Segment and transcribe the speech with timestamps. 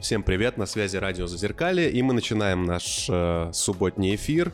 [0.00, 4.52] Всем привет, на связи радио Зазеркалье, и мы начинаем наш э, субботний эфир.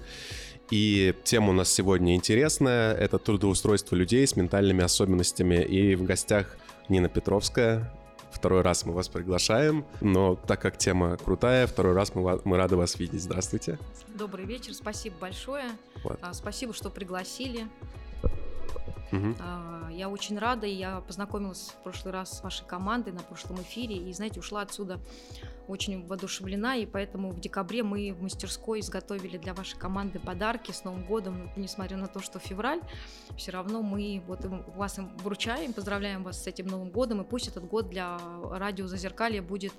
[0.70, 5.62] И тема у нас сегодня интересная, это трудоустройство людей с ментальными особенностями.
[5.62, 6.56] И в гостях
[6.88, 7.92] Нина Петровская,
[8.32, 12.76] второй раз мы вас приглашаем, но так как тема крутая, второй раз мы, мы рады
[12.76, 13.20] вас видеть.
[13.20, 13.78] Здравствуйте.
[14.14, 15.66] Добрый вечер, спасибо большое.
[16.04, 16.18] Вот.
[16.22, 17.68] А, спасибо, что пригласили.
[19.12, 19.34] Угу.
[19.90, 23.96] Я очень рада, и я познакомилась в прошлый раз с вашей командой на прошлом эфире,
[23.96, 25.00] и, знаете, ушла отсюда
[25.68, 30.84] очень воодушевлена, и поэтому в декабре мы в мастерской изготовили для вашей команды подарки с
[30.84, 32.80] Новым годом, несмотря на то, что февраль,
[33.36, 34.44] все равно мы вот
[34.76, 38.18] вас им вручаем, поздравляем вас с этим Новым годом, и пусть этот год для
[38.50, 39.72] радио Зазеркалья будет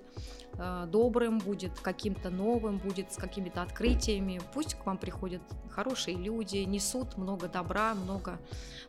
[0.53, 6.57] э, добрым, будет каким-то новым, будет с какими-то открытиями, пусть к вам приходят хорошие люди,
[6.57, 8.39] несут много добра, много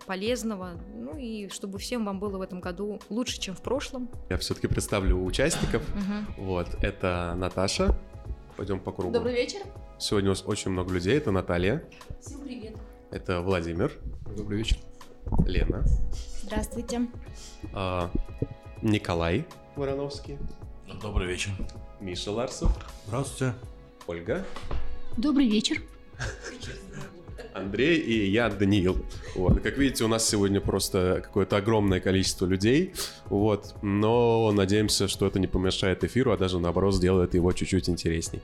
[0.06, 4.08] полезного, ну и чтобы всем вам было в этом году лучше, чем в прошлом.
[4.30, 5.83] Я все-таки представлю участников.
[6.36, 7.96] Вот, это Наташа.
[8.56, 9.12] Пойдем по кругу.
[9.12, 9.60] Добрый вечер.
[9.98, 11.16] Сегодня у нас очень много людей.
[11.16, 11.84] Это Наталья.
[12.20, 12.77] Всем привет.
[13.11, 13.92] Это Владимир.
[14.36, 14.78] Добрый вечер.
[15.46, 15.84] Лена.
[16.42, 17.08] Здравствуйте.
[17.72, 18.11] А,
[18.83, 20.38] Николай Вороновский.
[21.02, 21.50] Добрый вечер.
[22.00, 22.70] Миша Ларсов.
[23.06, 23.55] Здравствуйте.
[24.06, 24.44] Ольга.
[25.16, 25.83] Добрый вечер.
[27.55, 28.97] Андрей и я, Даниил.
[29.34, 29.61] Вот.
[29.61, 32.92] Как видите, у нас сегодня просто какое-то огромное количество людей,
[33.27, 33.75] вот.
[33.83, 38.41] но надеемся, что это не помешает эфиру, а даже наоборот сделает его чуть-чуть интересней.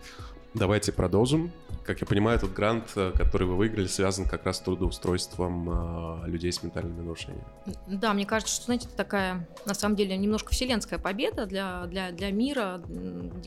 [0.55, 1.51] Давайте продолжим.
[1.85, 6.29] Как я понимаю, этот грант, э, который вы выиграли, связан как раз с трудоустройством э,
[6.29, 7.45] людей с ментальными нарушениями.
[7.89, 12.13] Да, мне кажется, что, знаете, это такая, на самом деле, немножко вселенская победа для, для,
[12.13, 12.81] для мира,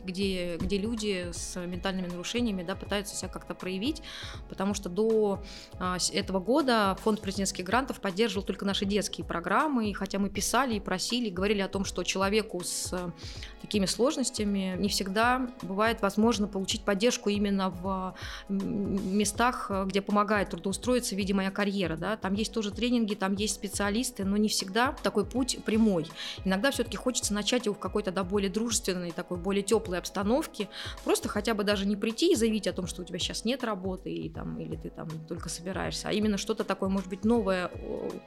[0.04, 4.02] где, где люди с ментальными нарушениями да, пытаются себя как-то проявить,
[4.50, 5.42] потому что до
[5.80, 10.74] э, этого года фонд президентских грантов поддерживал только наши детские программы, и хотя мы писали
[10.76, 13.14] и просили, и говорили о том, что человеку с
[13.62, 16.95] такими сложностями не всегда бывает возможно получить поддержку
[17.30, 18.16] именно в
[18.50, 21.98] местах, где помогает трудоустроиться, видимо, моя карьера.
[21.98, 22.18] Да?
[22.18, 26.08] Там есть тоже тренинги, там есть специалисты, но не всегда такой путь прямой.
[26.46, 30.70] Иногда все-таки хочется начать его в какой-то да, более дружественной, такой более теплой обстановке,
[31.04, 33.64] просто хотя бы даже не прийти и заявить о том, что у тебя сейчас нет
[33.64, 37.70] работы и, там, или ты там только собираешься, а именно что-то такое, может быть, новое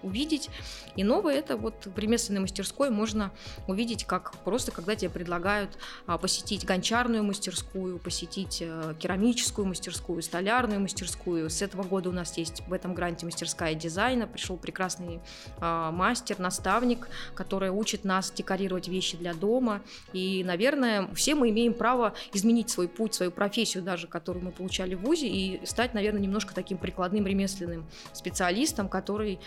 [0.03, 0.51] увидеть.
[0.97, 3.33] И новое это вот в ремесленной мастерской можно
[3.67, 10.23] увидеть, как просто когда тебе предлагают предлагают а, посетить гончарную мастерскую, посетить э, керамическую мастерскую,
[10.23, 11.51] столярную мастерскую.
[11.51, 14.27] С этого года у нас есть в этом гранте мастерская дизайна.
[14.27, 15.21] Пришел прекрасный
[15.59, 19.83] а, мастер, наставник, который учит нас декорировать вещи для дома.
[20.13, 24.95] И, наверное, все мы имеем право изменить свой путь, свою профессию даже, которую мы получали
[24.95, 29.41] в ВУЗе, и стать, наверное, немножко таким прикладным ремесленным специалистом, который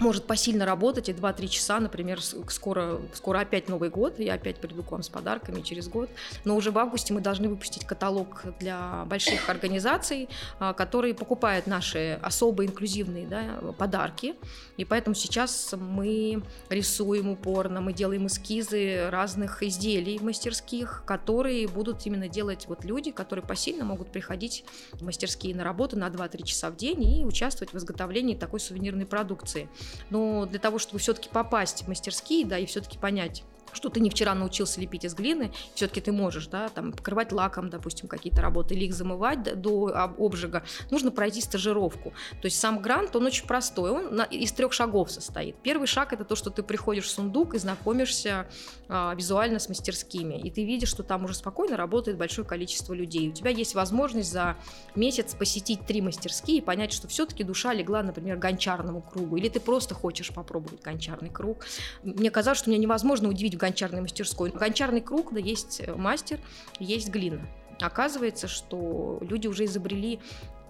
[0.00, 4.82] может посильно работать и 2-3 часа, например, скоро, скоро опять Новый год, я опять приду
[4.82, 6.10] к вам с подарками через год,
[6.44, 10.28] но уже в августе мы должны выпустить каталог для больших организаций,
[10.58, 14.34] а, которые покупают наши особо инклюзивные да, подарки,
[14.76, 22.28] и поэтому сейчас мы рисуем упорно, мы делаем эскизы разных изделий мастерских, которые будут именно
[22.28, 26.76] делать вот люди, которые посильно могут приходить в мастерские на работу на 2-3 часа в
[26.76, 29.68] день и участвовать в изготовлении такой сувенирной продукции.
[30.10, 34.10] Но для того, чтобы все-таки попасть в мастерские, да, и все-таки понять, что ты не
[34.10, 38.74] вчера научился лепить из глины, все-таки ты можешь, да, там, покрывать лаком, допустим, какие-то работы,
[38.74, 42.12] или их замывать до обжига, нужно пройти стажировку.
[42.40, 45.56] То есть сам грант, он очень простой, он на, из трех шагов состоит.
[45.62, 48.48] Первый шаг– это то, что ты приходишь в сундук и знакомишься
[48.88, 53.28] а, визуально с мастерскими, и ты видишь, что там уже спокойно работает большое количество людей.
[53.28, 54.56] У тебя есть возможность за
[54.94, 59.60] месяц посетить три мастерские и понять, что все-таки душа легла, например, гончарному кругу, или ты
[59.60, 61.64] просто хочешь попробовать гончарный круг.
[62.02, 64.50] Мне казалось, что меня невозможно удивить гончарной мастерской.
[64.50, 66.40] Гончарный круг, да, есть э, мастер,
[66.78, 67.40] есть глина.
[67.80, 70.20] Оказывается, что люди уже изобрели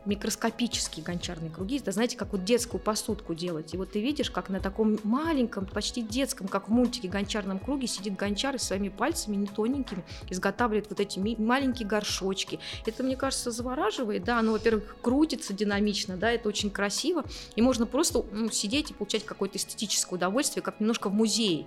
[0.04, 1.78] микроскопические гончарные круги.
[1.78, 3.74] Это, знаете, как вот детскую посудку делать.
[3.74, 7.86] И вот ты видишь, как на таком маленьком, почти детском, как в мультике гончарном круге
[7.86, 12.60] сидит гончар и своими пальцами, не тоненькими, изготавливает вот эти маленькие горшочки.
[12.86, 17.24] Это, мне кажется, завораживает, да, оно, во-первых, крутится динамично, да, это очень красиво,
[17.56, 21.66] и можно просто ну, сидеть и получать какое-то эстетическое удовольствие, как немножко в музее.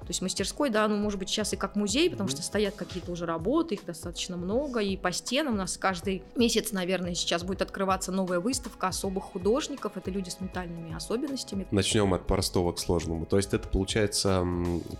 [0.00, 3.10] То есть мастерской, да, оно может быть сейчас и как музей, потому что стоят какие-то
[3.12, 7.62] уже работы, их достаточно много, и по стенам у нас каждый месяц, наверное, сейчас будет
[7.70, 11.66] открываться новая выставка особых художников, это люди с ментальными особенностями.
[11.70, 13.26] Начнем от простого к сложному.
[13.26, 14.44] То есть это получается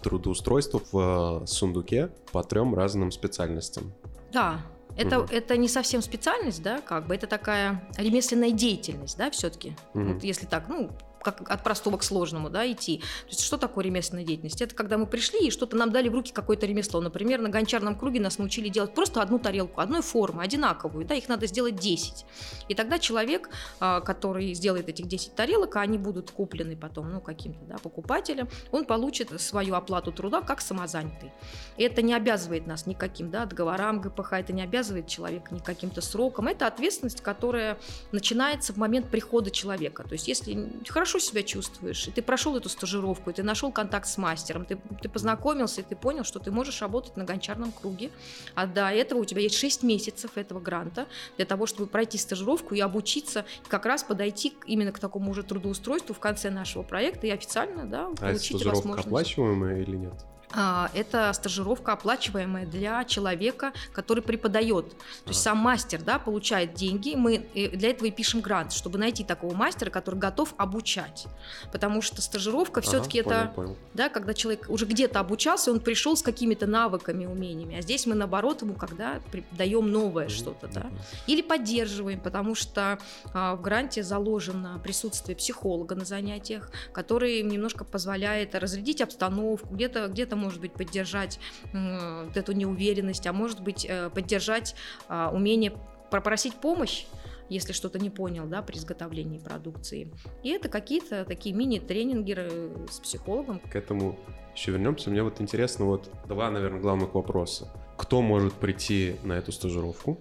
[0.03, 3.93] трудоустройство в э, сундуке по трем разным специальностям.
[4.33, 4.61] Да,
[4.97, 5.29] это, угу.
[5.33, 9.77] это не совсем специальность, да, как бы, это такая ремесленная деятельность, да, все-таки.
[9.95, 10.05] Угу.
[10.05, 10.91] Вот если так, ну,
[11.23, 12.99] как от простого к сложному, да, идти.
[12.99, 14.61] То есть что такое ремесленная деятельность?
[14.63, 17.01] Это когда мы пришли и что-то нам дали в руки какое-то ремесло.
[17.01, 21.29] Например, на гончарном круге нас научили делать просто одну тарелку, одной формы, одинаковую, да, их
[21.29, 22.25] надо сделать 10.
[22.69, 23.51] И тогда человек,
[23.81, 28.49] а, который сделает этих 10 тарелок, а они будут куплены потом, ну, каким-то, да, покупателем,
[28.71, 31.33] он получит свою оплату труда как самозанятый.
[31.77, 36.01] И это не обязывает нас никаким, да, договорам ГПХ, это не обязывает человека ни каким-то
[36.01, 36.49] сроком.
[36.49, 37.79] Это ответственность, которая
[38.13, 40.05] начинается в момент прихода человека.
[40.05, 44.07] То есть если хорошо себя чувствуешь, и ты прошел эту стажировку, и ты нашел контакт
[44.07, 48.11] с мастером, ты, ты познакомился, и ты понял, что ты можешь работать на гончарном круге,
[48.55, 52.75] а до этого у тебя есть 6 месяцев этого гранта для того, чтобы пройти стажировку
[52.75, 57.27] и обучиться, и как раз подойти именно к такому уже трудоустройству в конце нашего проекта
[57.27, 59.07] и официально да, А эта получить стажировка возможность.
[59.07, 60.30] оплачиваемая или нет?
[60.53, 64.91] А, это стажировка оплачиваемая для человека, который преподает.
[64.91, 68.99] То есть сам мастер да, получает деньги, мы э, для этого и пишем грант, чтобы
[68.99, 71.27] найти такого мастера, который готов обучать.
[71.73, 76.17] Потому что стажировка все-таки Ага, это, понял, да, когда человек уже где-то обучался, он пришел
[76.17, 77.77] с какими-то навыками, умениями.
[77.79, 79.21] А здесь мы наоборот ему когда
[79.53, 80.87] даем новое Мгм, что-то, да.
[81.27, 82.99] Или поддерживаем, потому что
[83.33, 90.27] а, в гранте заложено присутствие психолога на занятиях, который немножко позволяет разрядить обстановку, где-то где
[90.41, 91.39] может быть поддержать
[91.73, 94.75] вот эту неуверенность, а может быть э, поддержать
[95.09, 95.73] а, умение
[96.11, 97.05] попросить помощь
[97.51, 100.13] если что-то не понял, да, при изготовлении продукции.
[100.45, 103.59] И это какие-то такие мини-тренинги э, с психологом.
[103.59, 104.17] К этому
[104.55, 105.11] еще вернемся.
[105.11, 107.69] Мне вот интересно, вот два, наверное, главных вопроса.
[107.99, 110.21] Кто может прийти на эту стажировку?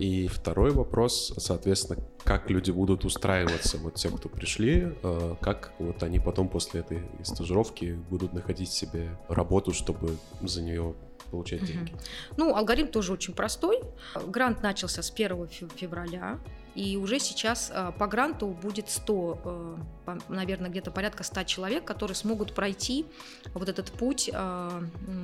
[0.00, 6.02] И второй вопрос, соответственно, как люди будут устраиваться, вот те, кто пришли, э, как вот
[6.02, 10.94] они потом после этой стажировки будут находить себе работу, чтобы за нее
[11.30, 11.92] получать деньги.
[12.38, 13.80] Ну, алгоритм тоже очень простой.
[14.26, 16.38] Грант начался с 1 фев- февраля.
[16.74, 19.78] И уже сейчас э, по гранту будет 100, э, по-
[20.28, 23.06] наверное, где-то порядка 100 человек, которые смогут пройти
[23.54, 24.82] вот этот путь, э,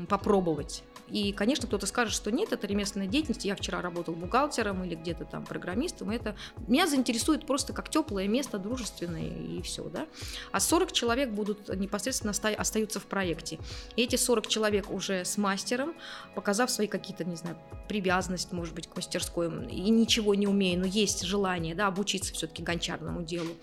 [0.08, 0.82] попробовать.
[1.08, 3.44] И, конечно, кто-то скажет, что нет, это ремесленная деятельность.
[3.44, 6.10] Я вчера работал бухгалтером или где-то там программистом.
[6.10, 6.36] Это
[6.66, 10.06] меня заинтересует просто как теплое место, дружественное и все, да.
[10.50, 13.58] А 40 человек будут непосредственно оста- остаются в проекте.
[13.94, 15.94] И эти 40 человек уже с мастером,
[16.34, 17.56] показав свои какие-то, не знаю,
[17.88, 22.62] привязанность, может быть, к мастерской, и ничего не умея, но есть желание, да, обучиться все-таки
[22.62, 23.54] гончарному делу,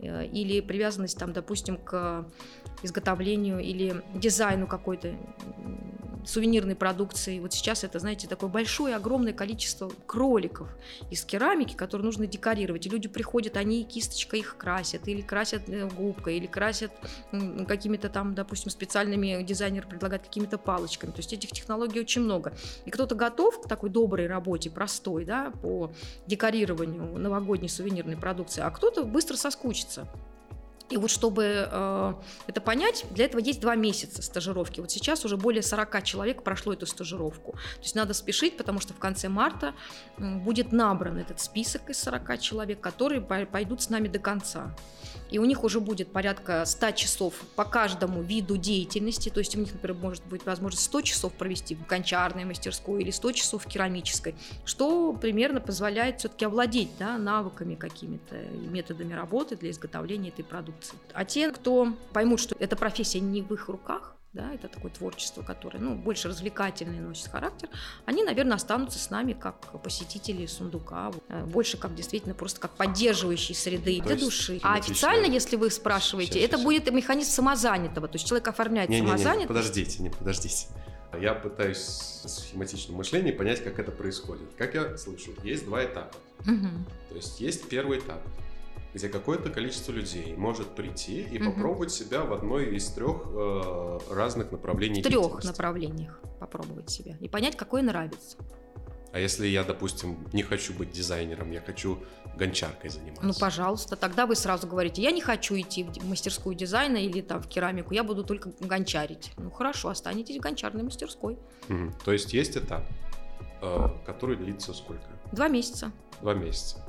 [0.00, 2.26] или привязанность, там, допустим, к
[2.82, 5.14] изготовлению или дизайну какой-то
[6.24, 7.40] сувенирной продукции.
[7.40, 10.68] Вот сейчас это, знаете, такое большое, огромное количество кроликов
[11.10, 12.86] из керамики, которые нужно декорировать.
[12.86, 16.92] И люди приходят, они кисточкой их красят, или красят э, губкой, или красят
[17.66, 21.10] какими-то там, допустим, специальными, дизайнер предлагает какими-то палочками.
[21.10, 22.52] То есть этих технологий очень много.
[22.84, 25.92] И кто-то готов к такой доброй работе, простой, да, по
[26.26, 29.89] декорированию новогодней сувенирной продукции, а кто-то быстро соскучится.
[30.90, 32.14] И вот чтобы э,
[32.48, 34.80] это понять, для этого есть два месяца стажировки.
[34.80, 37.52] Вот сейчас уже более 40 человек прошло эту стажировку.
[37.52, 39.72] То есть надо спешить, потому что в конце марта
[40.18, 44.74] будет набран этот список из 40 человек, которые пой- пойдут с нами до конца.
[45.30, 49.28] И у них уже будет порядка 100 часов по каждому виду деятельности.
[49.28, 53.10] То есть у них, например, может быть возможность 100 часов провести в гончарной мастерской или
[53.10, 54.34] 100 часов в керамической,
[54.64, 60.96] что примерно позволяет все-таки овладеть да, навыками какими-то методами работы для изготовления этой продукции.
[61.12, 65.42] А те, кто поймут, что эта профессия не в их руках, да, это такое творчество,
[65.42, 67.68] которое ну, больше развлекательный носит характер,
[68.04, 73.56] они, наверное, останутся с нами как посетители сундука, э, больше как действительно просто как поддерживающие
[73.56, 74.60] среды То для есть души.
[74.62, 78.88] А официально, если вы спрашиваете, Щас, это щас, будет механизм самозанятого, то есть человек оформляет
[78.88, 79.48] Не-не-не, самозанятость.
[79.48, 80.68] подождите, не подождите.
[81.20, 84.48] Я пытаюсь в схематичном мышлении понять, как это происходит.
[84.56, 86.16] Как я слышу, есть два этапа.
[86.44, 86.86] Мгм.
[87.08, 88.22] То есть есть первый этап,
[88.94, 91.52] где какое-то количество людей может прийти и Мгм.
[91.54, 95.46] попробовать себя в одной из трех э, разных направлений В трех деятельности.
[95.46, 98.36] направлениях попробовать себя и понять, какое нравится.
[99.12, 101.98] А если я, допустим, не хочу быть дизайнером, я хочу
[102.36, 103.24] гончаркой заниматься?
[103.26, 107.42] Ну, пожалуйста, тогда вы сразу говорите, я не хочу идти в мастерскую дизайна или там
[107.42, 109.32] в керамику, я буду только гончарить.
[109.36, 111.38] Ну, хорошо, останетесь в гончарной мастерской.
[111.68, 111.92] Мгм.
[112.04, 112.84] То есть есть этап,
[113.62, 115.02] э, который длится сколько?
[115.32, 115.90] Два месяца.
[116.22, 116.84] Два месяца.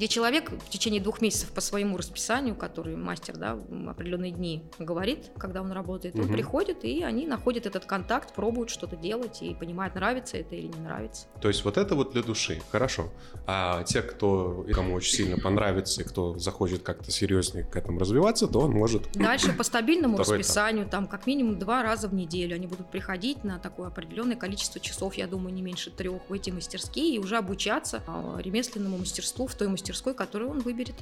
[0.00, 5.30] Где человек в течение двух месяцев по своему расписанию, который мастер да, определенные дни говорит,
[5.36, 6.32] когда он работает, он Мгм.
[6.32, 10.80] приходит, и они находят этот контакт, пробуют что-то делать и понимают, нравится это или не
[10.80, 11.26] нравится.
[11.42, 13.10] То есть вот это вот для души, хорошо.
[13.46, 18.46] А те, кто кому очень сильно понравится и кто захочет как-то серьезнее к этому развиваться,
[18.48, 20.28] то он может Дальше по стабильному этап.
[20.30, 24.80] расписанию, там как минимум два раза в неделю они будут приходить на такое определенное количество
[24.80, 29.46] часов, я думаю, не меньше трех в эти мастерские и уже обучаться а, ремесленному мастерству
[29.46, 30.96] в той мастерской, которую он выберет.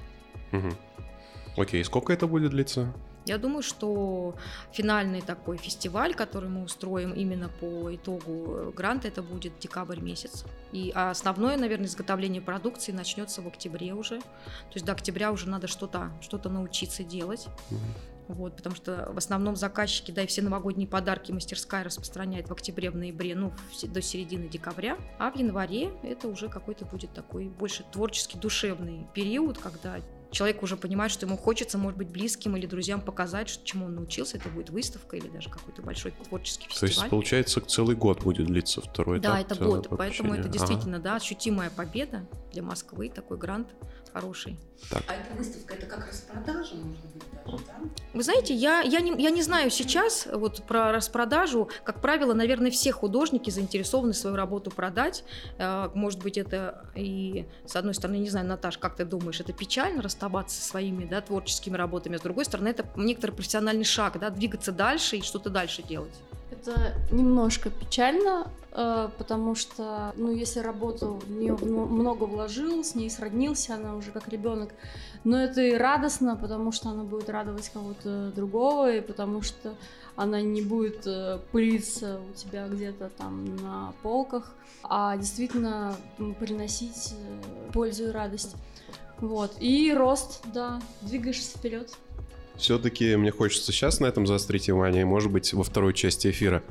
[0.53, 0.73] Мгм.
[1.57, 2.93] Окей, сколько это будет длиться?
[3.27, 4.35] Я думаю, что
[4.73, 10.45] финальный такой фестиваль, который мы устроим именно по итогу гранта, это будет декабрь месяц.
[10.73, 14.21] И основное, наверное, изготовление продукции начнется в октябре уже.
[14.21, 17.49] То есть до октября уже надо что-то что научиться делать.
[18.29, 22.91] Вот, потому что в основном заказчики, да, и все новогодние подарки мастерская распространяет в октябре,
[22.91, 24.99] в ноябре, ну, до середины декабря.
[25.19, 30.77] А в январе это уже какой-то будет такой больше творческий, душевный период, когда человек уже
[30.77, 34.37] понимает, что ему хочется, может быть, близким или друзьям показать, что, чему он научился.
[34.37, 36.95] Это будет выставка или даже какой-то большой творческий фестиваль.
[36.95, 39.59] То есть, получается, целый год будет длиться второй да, этап?
[39.59, 39.89] Да, это год.
[39.97, 41.05] Поэтому это действительно, ага.
[41.05, 43.69] да, ощутимая победа для Москвы, такой грант
[44.13, 44.59] хороший.
[44.91, 45.03] Так.
[45.09, 47.75] А эта выставка, это как распродажа, может быть, даже, да?
[48.15, 51.69] Вы знаете, я, я, не, я не знаю сейчас вот про распродажу.
[51.85, 55.25] Как правило, наверное, все художники заинтересованы свою работу продать.
[55.59, 59.53] Э, может быть, это и, с одной стороны, не знаю, Наташ, как ты думаешь, это
[59.53, 64.31] печально расставаться со своими да, творческими работами, с другой стороны, это некоторый профессиональный шаг, да,
[64.31, 66.15] двигаться дальше и что-то дальше делать.
[66.51, 73.11] Это немножко печально, э, потому что, ну, если работу в нее много вложил, с ней
[73.11, 74.71] сроднился, она уже как ребенок,
[75.25, 79.75] но это и радостно, потому что она будет радовать кого-то другого, и потому что
[80.17, 85.95] она не будет э, пылиться у тебя где-то там на полках, а действительно
[86.41, 88.57] приносить э, пользу и радость.
[89.21, 89.57] Вот.
[89.61, 91.91] И рост, да, двигаешься вперед.
[92.57, 96.63] Все-таки мне хочется сейчас на этом заострить внимание, может быть, во второй части эфира.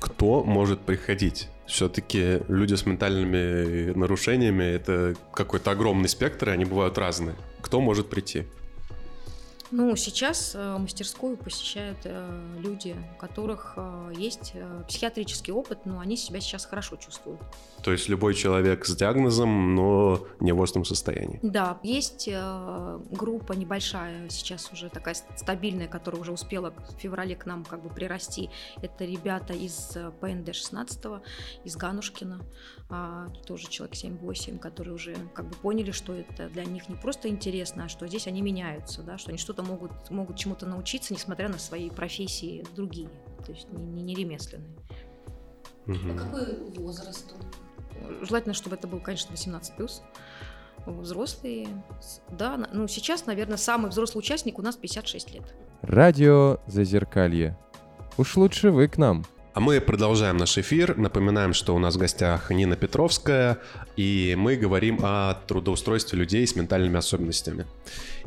[0.00, 1.48] Кто может приходить?
[1.66, 7.36] Все-таки люди с ментальными нарушениями— это какой-то огромный спектр, и они бывают разные.
[7.60, 8.44] Кто может прийти?
[9.72, 14.54] Ну, сейчас э, мастерскую посещают э, люди, у которых э, есть
[14.88, 17.40] психиатрический опыт, но они себя сейчас хорошо чувствуют.
[17.82, 21.38] То есть любой человек с диагнозом, но не в остром состоянии.
[21.42, 22.28] Да, есть
[23.10, 27.88] группа небольшая, сейчас уже такая стабильная, которая уже успела в феврале к нам как бы
[27.88, 28.50] прирасти.
[28.82, 31.22] Это ребята из ПНД-16,
[31.64, 32.40] из Ганушкина,
[32.92, 37.28] а, тоже человек 7-8, которые уже как бы поняли, что это для них не просто
[37.28, 41.48] интересно, а что здесь они меняются, да, что они что-то могут, могут чему-то научиться, несмотря
[41.48, 43.08] на свои профессии другие,
[43.44, 44.76] то есть не, не, не ремесленные.
[45.86, 46.12] Угу.
[46.12, 47.34] А какой возраст?
[48.22, 50.02] Желательно, чтобы это был, конечно, 18 плюс.
[50.86, 51.68] Взрослые,
[52.30, 55.54] да, ну сейчас, наверное, самый взрослый участник у нас 56 лет.
[55.82, 57.58] Радио Зазеркалье.
[58.16, 59.24] Уж лучше вы к нам.
[59.52, 60.96] А мы продолжаем наш эфир.
[60.96, 63.58] Напоминаем, что у нас в гостях Нина Петровская,
[63.96, 67.66] и мы говорим о трудоустройстве людей с ментальными особенностями.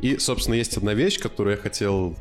[0.01, 2.17] И, собственно, есть одна вещь, которую я хотел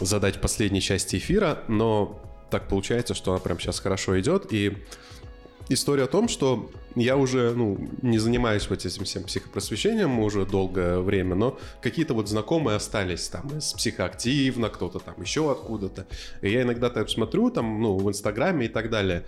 [0.00, 4.52] задать в последней части эфира, но так получается, что она прямо сейчас хорошо идет.
[4.52, 4.78] И
[5.70, 10.98] история о том, что я уже ну, не занимаюсь вот этим всем психопросвещением уже долгое
[10.98, 16.06] время, но какие-то вот знакомые остались там из психоактивно, кто-то там еще откуда-то.
[16.42, 19.24] И я иногда так смотрю там, ну, в Инстаграме и так далее,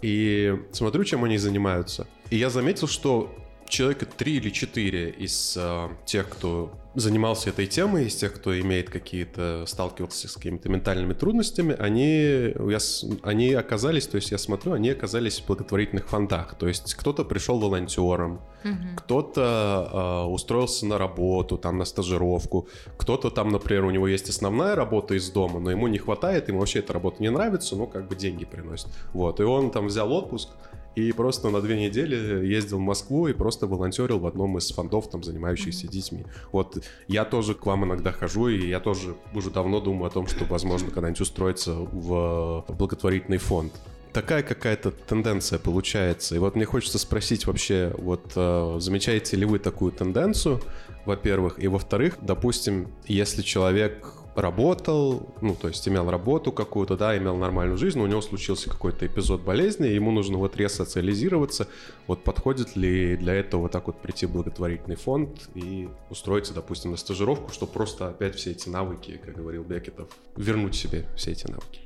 [0.00, 2.06] и смотрю, чем они занимаются.
[2.30, 3.34] И я заметил, что
[3.72, 8.90] человека три или четыре из э, тех, кто занимался этой темой, из тех, кто имеет
[8.90, 12.78] какие-то, сталкивался с какими-то ментальными трудностями, они, я,
[13.22, 16.54] они оказались, то есть я смотрю, они оказались в благотворительных фондах.
[16.58, 18.74] То есть кто-то пришел волонтером, угу.
[18.98, 24.74] кто-то э, устроился на работу, там на стажировку, кто-то там, например, у него есть основная
[24.74, 28.06] работа из дома, но ему не хватает, ему вообще эта работа не нравится, но как
[28.06, 28.88] бы деньги приносит.
[29.14, 30.50] Вот, и он там взял отпуск,
[30.94, 35.10] и просто на две недели ездил в Москву и просто волонтерил в одном из фондов,
[35.10, 36.24] там, занимающихся детьми.
[36.52, 40.26] Вот я тоже к вам иногда хожу, и я тоже уже давно думаю о том,
[40.26, 43.72] что, возможно, когда-нибудь устроиться в благотворительный фонд
[44.12, 46.34] такая какая-то тенденция получается.
[46.34, 50.60] И вот мне хочется спросить вообще, вот э, замечаете ли вы такую тенденцию,
[51.06, 57.36] во-первых, и во-вторых, допустим, если человек работал, ну, то есть имел работу какую-то, да, имел
[57.36, 61.68] нормальную жизнь, но у него случился какой-то эпизод болезни, ему нужно вот ресоциализироваться,
[62.06, 66.92] вот подходит ли для этого вот так вот прийти в благотворительный фонд и устроиться, допустим,
[66.92, 71.46] на стажировку, чтобы просто опять все эти навыки, как говорил Бекетов, вернуть себе все эти
[71.46, 71.80] навыки?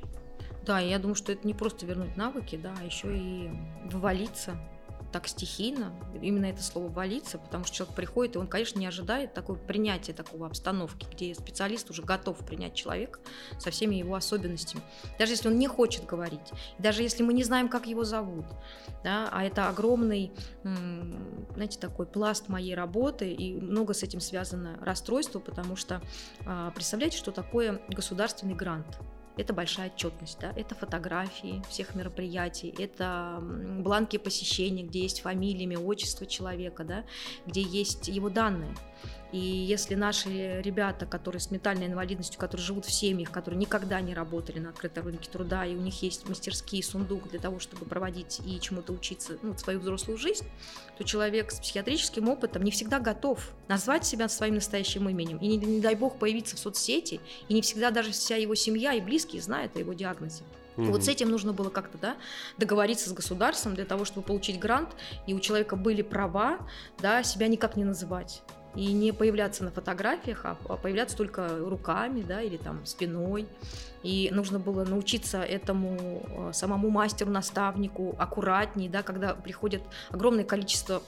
[0.65, 3.49] Да, я думаю, что это не просто вернуть навыки, да, а еще и
[3.89, 4.57] вывалиться
[5.11, 9.33] так стихийно, именно это слово «валиться», потому что человек приходит, и он, конечно, не ожидает
[9.33, 13.19] такое принятия такого обстановки, где специалист уже готов принять человека
[13.57, 14.81] со всеми его особенностями.
[15.17, 18.45] Даже если он не хочет говорить, даже если мы не знаем, как его зовут,
[19.03, 20.31] да, а это огромный,
[20.63, 26.01] знаете, такой пласт моей работы, и много с этим связано расстройство, потому что
[26.45, 28.99] а, представляете, что такое государственный грант–
[29.37, 35.79] это большая отчетность, да, это фотографии всех мероприятий, это бланки посещения, где есть фамилия, имя,
[35.79, 37.05] отчество человека, да,
[37.45, 38.73] где есть его данные.
[39.31, 44.13] И если наши ребята, которые с ментальной инвалидностью, которые живут в семьях, которые никогда не
[44.13, 48.39] работали на открытом рынке труда, и у них есть мастерские сундук для того, чтобы проводить
[48.45, 50.45] и чему-то учиться ну, свою взрослую жизнь,
[50.97, 55.37] то человек с психиатрическим опытом не всегда готов назвать себя своим настоящим именем.
[55.39, 58.93] И не, не дай бог появиться в соцсети, и не всегда даже вся его семья
[58.93, 60.43] и близкие знают о его диагнозе.
[60.77, 60.91] Mm-hmm.
[60.91, 62.17] Вот с этим нужно было как-то да,
[62.57, 64.89] договориться с государством для того, чтобы получить грант,
[65.25, 66.59] и у человека были права
[66.99, 68.43] да, себя никак не называть
[68.75, 73.47] и не появляться на фотографиях, а, а появляться только руками, да, или там спиной.
[74.03, 81.01] И нужно было научиться этому э, самому мастеру, наставнику аккуратнее, да, когда приходит огромное количество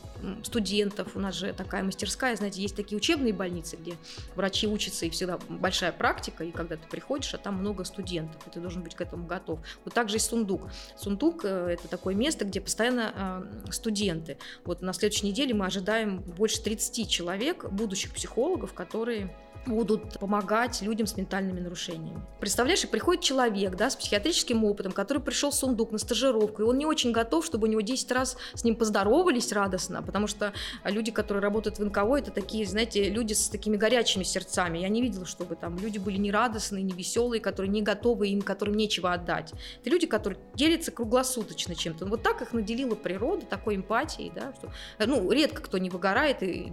[0.44, 1.16] студентов.
[1.16, 3.96] У нас же такая мастерская, знаете, есть такие учебные больницы, где
[4.36, 8.50] врачи учатся, и всегда большая практика, и когда ты приходишь, а там много студентов, и
[8.50, 9.60] ты должен быть к этому готов.
[9.86, 10.70] Вот так же и сундук.
[10.98, 14.38] Сундук э,– это такое место, где постоянно э, студенты.
[14.66, 19.36] Вот на следующей неделе мы ожидаем больше 30 человек, будущих психологов, которые
[19.66, 22.22] будут помогать людям с ментальными нарушениями.
[22.40, 26.78] Представляешь, приходит человек да, с психиатрическим опытом, который пришел в сундук на стажировку, и он
[26.78, 31.12] не очень готов, чтобы у него 10 раз с ним поздоровались радостно, потому что люди,
[31.12, 34.80] которые работают в НКО, это такие, знаете, люди с такими горячими сердцами.
[34.80, 38.42] Я не видела, чтобы там люди были не радостные, не веселые, которые не готовы, им
[38.42, 39.54] которым нечего отдать.
[39.82, 42.06] Это люди, которые делятся круглосуточно чем-то.
[42.06, 44.72] Вот так их наделила природа, такой эмпатией, да, что,
[45.06, 46.72] ну, редко кто не выгорает и,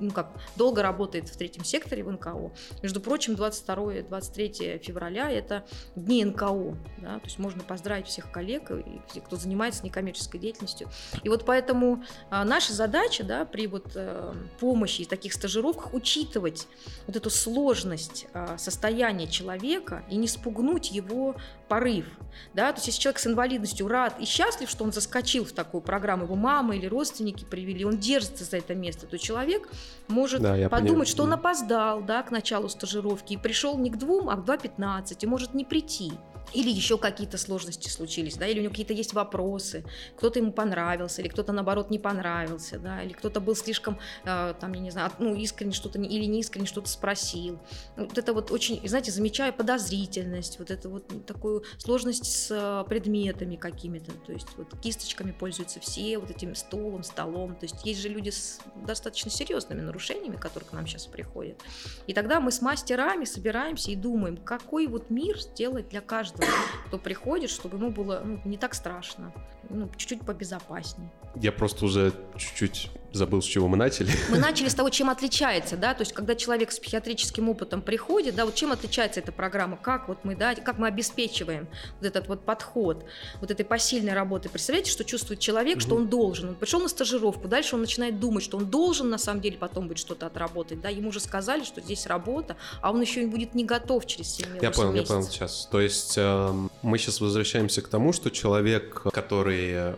[0.00, 2.52] ну, как, долго работает в третьем секторе в НКО.
[2.82, 6.76] Между прочим, 22-23 февраля– это дни НКО.
[6.98, 7.18] Да?
[7.18, 10.88] То есть можно поздравить всех коллег и всех, кто занимается некоммерческой деятельностью.
[11.22, 16.66] И вот поэтому а, наша задача да, при вот, а, помощи в таких стажировках учитывать
[17.06, 21.36] вот эту сложность а, состояния человека и не спугнуть его
[21.68, 22.06] порыв.
[22.54, 22.72] Да?
[22.72, 26.24] То есть если человек с инвалидностью рад и счастлив, что он заскочил в такую программу,
[26.24, 29.68] его мама или родственники привели, он держится за это место, то человек
[30.08, 31.06] может да, подумать, понимаю.
[31.06, 35.16] что он опоздал да, к началу стажировки и пришел не к двум, а к 2.15
[35.20, 36.12] и может не прийти
[36.52, 39.84] или еще какие-то сложности случились, да, или у него какие-то есть вопросы,
[40.16, 44.72] кто-то ему понравился, или кто-то наоборот не понравился, да, или кто-то был слишком, э, там,
[44.72, 47.58] я не знаю, ну, искренне что-то, или не искренне что-то спросил.
[47.96, 53.56] Вот это вот очень, знаете, замечаю подозрительность, вот это вот такую сложность с э, предметами
[53.56, 58.08] какими-то, то есть вот кисточками пользуются все, вот этим стулом, столом, то есть есть же
[58.08, 61.60] люди с достаточно серьезными нарушениями, которые к нам сейчас приходят.
[62.06, 66.37] И тогда мы с мастерами собираемся и думаем, какой вот мир сделать для каждого
[66.86, 69.32] кто приходит, чтобы ему было ну, не так страшно,
[69.68, 71.10] ну, чуть-чуть побезопаснее.
[71.36, 74.10] Я просто уже чуть-чуть забыл, с чего мы начали.
[74.28, 78.34] Мы начали с того, чем отличается, да, то есть когда человек с психиатрическим опытом приходит,
[78.34, 81.68] да, вот чем отличается эта программа, как вот мы, да, как мы обеспечиваем
[82.00, 83.04] вот этот вот подход,
[83.40, 84.48] вот этой посильной работы.
[84.48, 85.82] Представляете, что чувствует человек, угу.
[85.82, 86.50] что он должен.
[86.50, 89.88] Он пришел на стажировку, дальше он начинает думать, что он должен на самом деле потом
[89.88, 93.54] будет что-то отработать, да, ему уже сказали, что здесь работа, а он еще и будет
[93.54, 95.10] не готов через 7 Я понял, месяцев.
[95.10, 95.68] я понял сейчас.
[95.70, 99.94] То есть э, мы сейчас возвращаемся к тому, что человек, который э,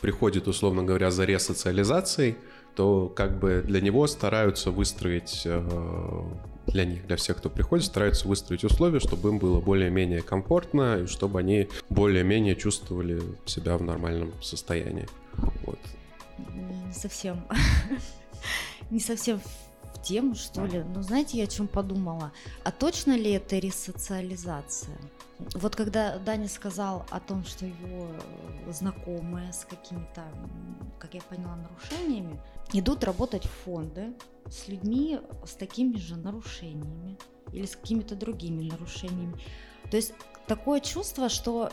[0.00, 2.36] приходит, условно говоря, за ресоциализацией,
[2.76, 6.22] то как бы для него стараются выстроить, э,
[6.66, 11.06] для них, для всех, кто приходит, стараются выстроить условия, чтобы им было более-менее комфортно, и
[11.06, 15.08] чтобы они более-менее чувствовали себя в нормальном состоянии.
[15.64, 15.78] Вот.
[16.38, 17.44] Не совсем.
[18.90, 19.40] Не совсем
[19.94, 20.84] в тему, что ли.
[20.94, 22.32] Но знаете, я о чем подумала?
[22.62, 24.98] А точно ли это ресоциализация?
[25.54, 28.08] Вот когда Даня сказал о том, что его
[28.68, 30.24] знакомые с какими-то,
[30.98, 32.40] как я поняла, нарушениями,
[32.72, 34.14] идут работать в фонды
[34.50, 37.18] с людьми с такими же нарушениями
[37.52, 39.34] или с какими-то другими нарушениями.
[39.90, 40.12] То есть
[40.46, 41.70] такое чувство, что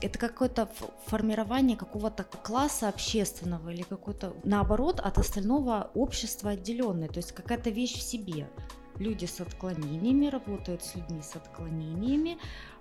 [0.00, 0.68] это какое-то
[1.06, 7.94] формирование какого-то класса общественного или какой-то, наоборот, от остального общества отделенное, то есть какая-то вещь
[7.94, 8.48] в себе.
[8.96, 12.38] Люди с отклонениями работают с людьми с отклонениями,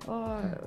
[0.08, 0.58] а,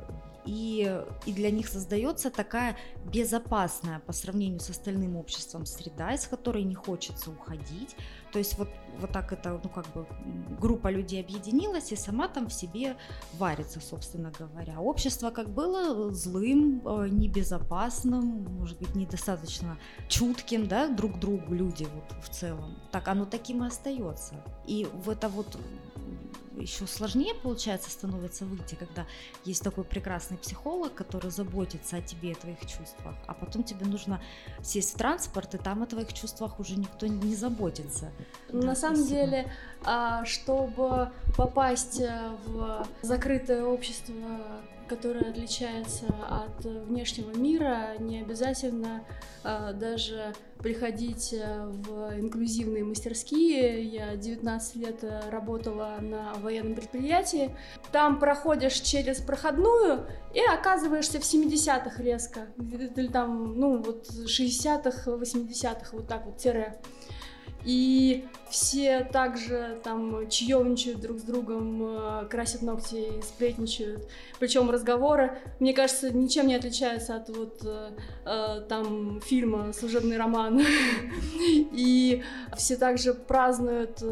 [0.45, 6.63] и, и для них создается такая безопасная по сравнению с остальным обществом среда, из которой
[6.63, 7.97] не хочется уходить.
[8.33, 10.07] То есть вот, вот так это, ну как бы
[10.61, 12.97] группа людей объединилась и сама там в себе
[13.35, 14.81] варится, собственно говоря.
[14.81, 22.25] Общество как было злым, э, небезопасным, может быть, недостаточно чутким, да, друг другу люди вот
[22.25, 22.77] в целом.
[22.93, 24.35] Так оно таким и остается.
[24.67, 25.59] И в это вот
[26.61, 29.07] еще сложнее, получается, становится выйти, когда
[29.45, 34.23] есть такой прекрасный психолог, который заботится о тебе и твоих чувствах, а потом тебе нужно
[34.63, 38.13] сесть в транспорт, и там о твоих чувствах уже никто не заботится.
[38.53, 39.17] На Да, самом спасибо.
[39.21, 39.53] деле,
[39.85, 44.15] а, чтобы попасть э, в закрытое общество,
[44.91, 49.05] которое отличается от э, внешнего мира, не обязательно
[49.45, 53.85] а, даже приходить э, в инклюзивные мастерские.
[53.85, 57.57] Я 19 лет э, работала на военном предприятии.
[57.93, 62.49] Там проходишь через проходную и оказываешься в 70-х резко.
[62.59, 66.81] Или там, ну, вот 60-х, 80-х, вот так вот, тире.
[67.65, 74.09] И все также там чаевничают друг с другом, э, красят ногти, сплетничают.
[74.41, 77.91] Причем разговоры, мне кажется, ничем не отличаются от вот э,
[78.25, 80.61] э, там фильма «Служебный роман».
[81.41, 82.23] И
[82.57, 84.03] все также празднуют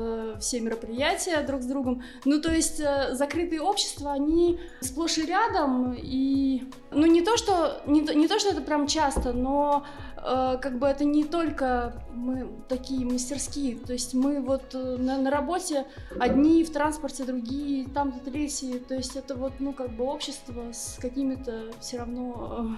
[0.41, 2.03] все мероприятия друг с другом.
[2.25, 2.81] Ну, то есть
[3.13, 5.95] закрытые общества, они сплошь и рядом.
[5.95, 9.85] И, ну, не то, что, не, не то, что это прям часто, но
[10.23, 15.31] как бы это не только мы такие мастерские, то есть мы вот э, на, на
[15.31, 15.87] работе
[16.19, 20.99] одни, в транспорте другие, там-то третьи, то есть это вот, ну, как бы общество с
[21.01, 22.77] какими-то все равно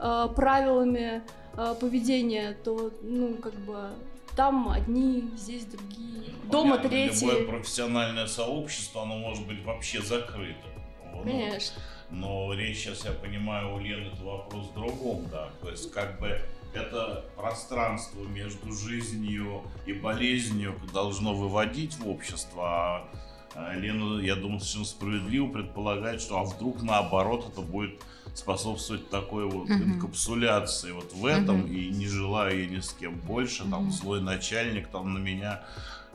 [0.00, 1.22] э, э, правилами
[1.56, 3.90] э, поведения, то, ну, как бы
[4.36, 7.24] там одни, здесь другие, дома Понятно, третьи.
[7.24, 10.66] Любое профессиональное сообщество, оно может быть вообще закрыто.
[11.12, 11.80] Ну, Конечно.
[12.10, 15.48] Но речь сейчас, я понимаю, у Лены это вопрос в другом, да.
[15.62, 16.40] То есть как бы
[16.74, 23.08] это пространство между жизнью и болезнью должно выводить в общество, а
[23.56, 28.02] а Лена, я думаю, совершенно справедливо предполагает, что а вдруг наоборот это будет
[28.34, 29.94] способствовать такой вот Мгм.
[29.94, 31.72] инкапсуляции вот в этом, Мгм.
[31.72, 33.92] и не желаю я ни с кем больше, там Мгм.
[33.92, 35.62] злой начальник, там на меня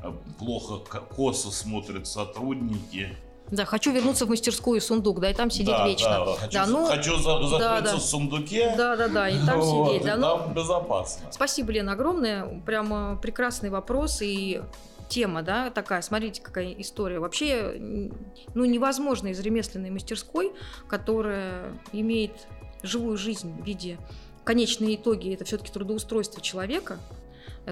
[0.03, 3.15] э, плохо, ко- косо смотрят сотрудники.
[3.51, 6.09] Да, хочу вернуться в мастерскую сундук, да, и там сидеть да, вечно.
[6.09, 7.97] Да, хочу, Да, ну, хочу за- закрыться да.
[7.97, 8.73] в сундуке.
[8.77, 10.03] Да, да, да, и там вот, сидеть.
[10.03, 11.31] и Да, ну, там безопасно.
[11.31, 12.61] Спасибо, Лена, огромное.
[12.65, 14.61] Прямо прекрасный вопрос и
[15.07, 16.01] тема, да, такая.
[16.01, 17.19] Смотрите, какая история.
[17.19, 17.73] Вообще,
[18.53, 20.51] ну, невозможно из ремесленной мастерской,
[20.87, 22.31] которая имеет
[22.83, 23.97] живую жизнь в виде
[24.43, 26.97] конечные итоги, это все-таки трудоустройство человека,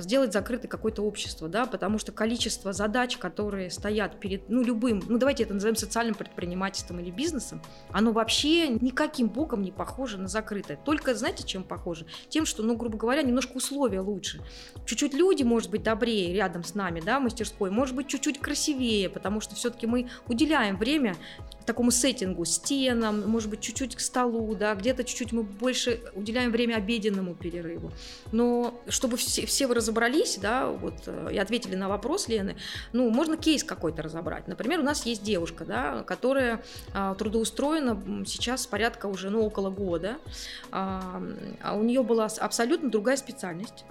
[0.01, 5.17] сделать закрытое какое-то общество, да, потому что количество задач, которые стоят перед, ну, любым, ну,
[5.17, 10.77] давайте это назовем социальным предпринимательством или бизнесом, оно вообще никаким боком не похоже на закрытое.
[10.77, 12.05] Только, знаете, чем похоже?
[12.29, 14.41] Тем, что, ну, грубо говоря, немножко условия лучше.
[14.85, 19.41] Чуть-чуть люди, может быть, добрее рядом с нами, да, мастерской, может быть, чуть-чуть красивее, потому
[19.41, 21.15] что все-таки мы уделяем время
[21.67, 26.75] такому сеттингу, стенам, может быть, чуть-чуть к столу, да, где-то чуть-чуть мы больше уделяем время
[26.75, 27.91] обеденному перерыву.
[28.31, 32.55] Но чтобы все, все вы разобрались, да, вот, э, и ответили на вопрос Лены,
[32.93, 34.47] ну, можно кейс какой-то разобрать.
[34.47, 40.17] Например, у нас есть девушка, да, которая а, трудоустроена сейчас порядка уже, ну, около года,
[40.71, 41.21] а,
[41.61, 43.83] а у нее была абсолютно другая специальность.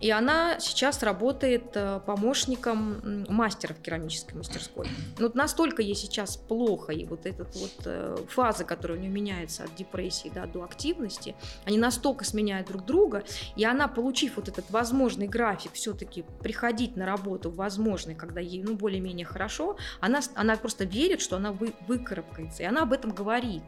[0.00, 4.88] И она сейчас работает э, помощником мастера в керамической мастерской.
[5.18, 9.10] Ну, вот настолько ей сейчас плохо, и вот этот вот э, фазы, которые у нее
[9.10, 13.24] меняются от депрессии да, до активности, они настолько сменяют друг друга,
[13.56, 18.74] и она, получив вот этот возможный график, все-таки приходить на работу возможный, когда ей ну,
[18.76, 23.62] более-менее хорошо, она, она просто верит, что она вы, выкарабкается, и она об этом говорит.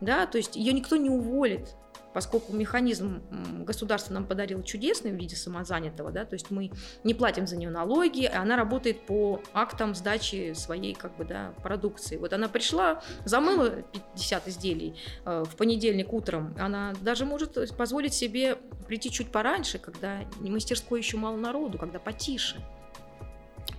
[0.00, 0.26] Да?
[0.26, 1.76] То есть ее никто не уволит,
[2.14, 3.22] поскольку механизм
[3.64, 6.70] государство нам подарило чудесный в виде самозанятого, да, то есть мы
[7.04, 11.52] не платим за нее налоги, и она работает по актам сдачи своей как бы, да,
[11.62, 12.16] продукции.
[12.16, 13.70] Вот она пришла, замыла
[14.14, 14.94] 50 изделий
[15.24, 21.16] э, в понедельник утром, она даже может позволить себе прийти чуть пораньше, когда мастерской еще
[21.16, 22.56] мало народу, когда потише.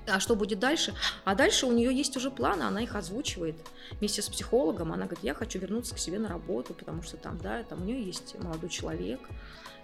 [0.10, 0.94] А что будет дальше?
[1.24, 3.56] А дальше у нее есть уже планы, она их озвучивает
[3.94, 4.92] вместе с психологом.
[4.92, 7.86] Она говорит, я хочу вернуться к себе на работу, потому что там, да, там у
[7.86, 9.20] нее есть молодой человек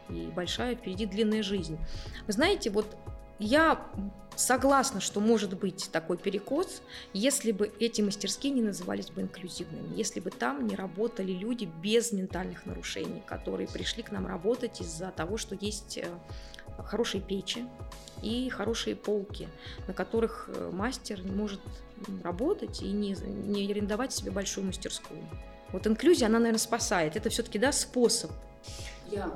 [0.10, 1.78] и большая впереди длинная жизнь.
[2.28, 2.86] Вы знаете, вот
[3.40, 3.86] я
[4.36, 6.82] согласна, что может быть такой перекос,
[7.14, 12.12] если бы эти мастерские не назывались бы инклюзивными, если бы там не работали люди без
[12.12, 16.06] ментальных нарушений, которые пришли к нам работать из-за того, что есть э,
[16.84, 17.66] хорошие печи
[18.22, 19.48] и хорошие полки,
[19.88, 21.62] на которых э, мастер может
[22.24, 25.22] работать и не, не арендовать себе большую мастерскую.
[25.72, 27.16] Вот инклюзия, она, наверное, спасает.
[27.16, 28.32] Это все-таки, да, способ.
[29.12, 29.32] Я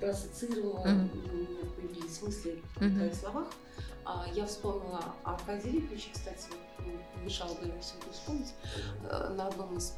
[0.00, 1.10] проассоциировала, Мгм.
[1.12, 2.90] у меня появились мысли Мгм.
[2.90, 3.46] в твоих словах.
[4.04, 6.48] А, я вспомнила о Липовиче, кстати,
[7.24, 8.54] мешало бы я сегодня вспомнить.
[9.08, 9.96] Э, На одном из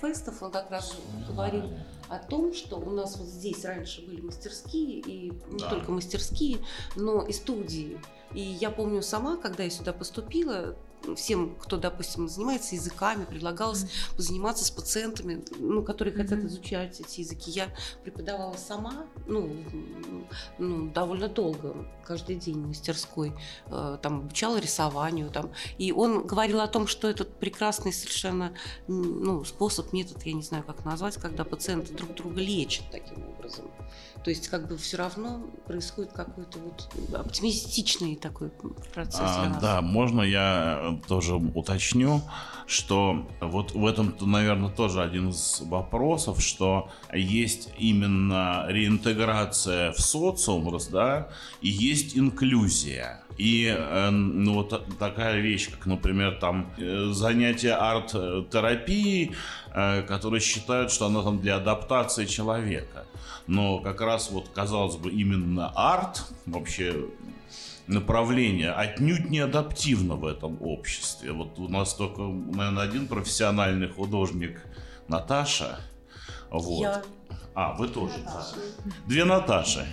[0.00, 0.96] фестов он как раз
[1.28, 1.70] говорил
[2.08, 5.70] о том, что у нас вот здесь раньше были мастерские, и не Да.
[5.70, 6.58] только мастерские,
[6.96, 8.00] но и студии.
[8.32, 10.74] И я помню сама, когда я сюда поступила,
[11.16, 13.86] всем, кто, допустим, занимается языками, предлагалось
[14.16, 16.46] позаниматься с пациентами, ну, которые хотят Мгм.
[16.48, 17.50] изучать эти языки.
[17.50, 17.68] Я
[18.02, 19.50] преподавала сама, ну,
[20.58, 23.32] ну, довольно долго, каждый день в мастерской,
[23.66, 28.54] э, там, обучала рисованию, там, и он говорил о том, что этот прекрасный совершенно
[28.86, 33.70] ну, способ, метод, я не знаю, как назвать, когда пациенты друг друга лечат таким образом.
[34.24, 38.50] То есть как бы все равно происходит какой-то вот оптимистичный такой
[38.94, 39.20] процесс.
[39.20, 42.22] А, да, можно я тоже уточню,
[42.66, 50.74] что вот в этом, наверное, тоже один из вопросов, что есть именно реинтеграция в социум,
[50.90, 51.28] да,
[51.60, 53.20] и есть инклюзия.
[53.36, 59.34] И э, ну, вот та- такая вещь, как, например, там э, занятие арт-терапией,
[59.74, 63.04] э, которые считают, что оно там для адаптации человека.
[63.46, 67.08] Но как раз вот, казалось бы, именно арт вообще
[67.86, 71.32] направление отнюдь не адаптивно в этом обществе.
[71.32, 74.62] Вот у нас только, наверное, один профессиональный художник
[75.08, 75.80] Наташа.
[76.50, 76.82] Вот.
[76.82, 77.02] Я
[77.54, 78.46] А, вы тоже, да.
[79.06, 79.86] Две Наташи.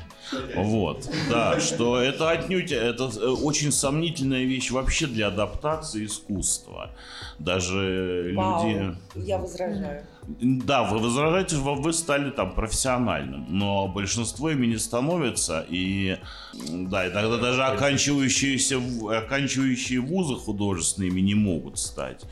[0.55, 6.91] Вот, да, что это отнюдь, это э, очень сомнительная вещь вообще для адаптации искусства.
[7.39, 8.95] Даже люди...
[9.15, 10.05] я возражаю.
[10.27, 16.17] Да, вы возражаете, что вы стали там профессиональным, но большинство ими не становится, и
[16.53, 18.79] да, иногда даже оканчивающиеся,
[19.09, 22.23] оканчивающие вузы художественными не могут стать.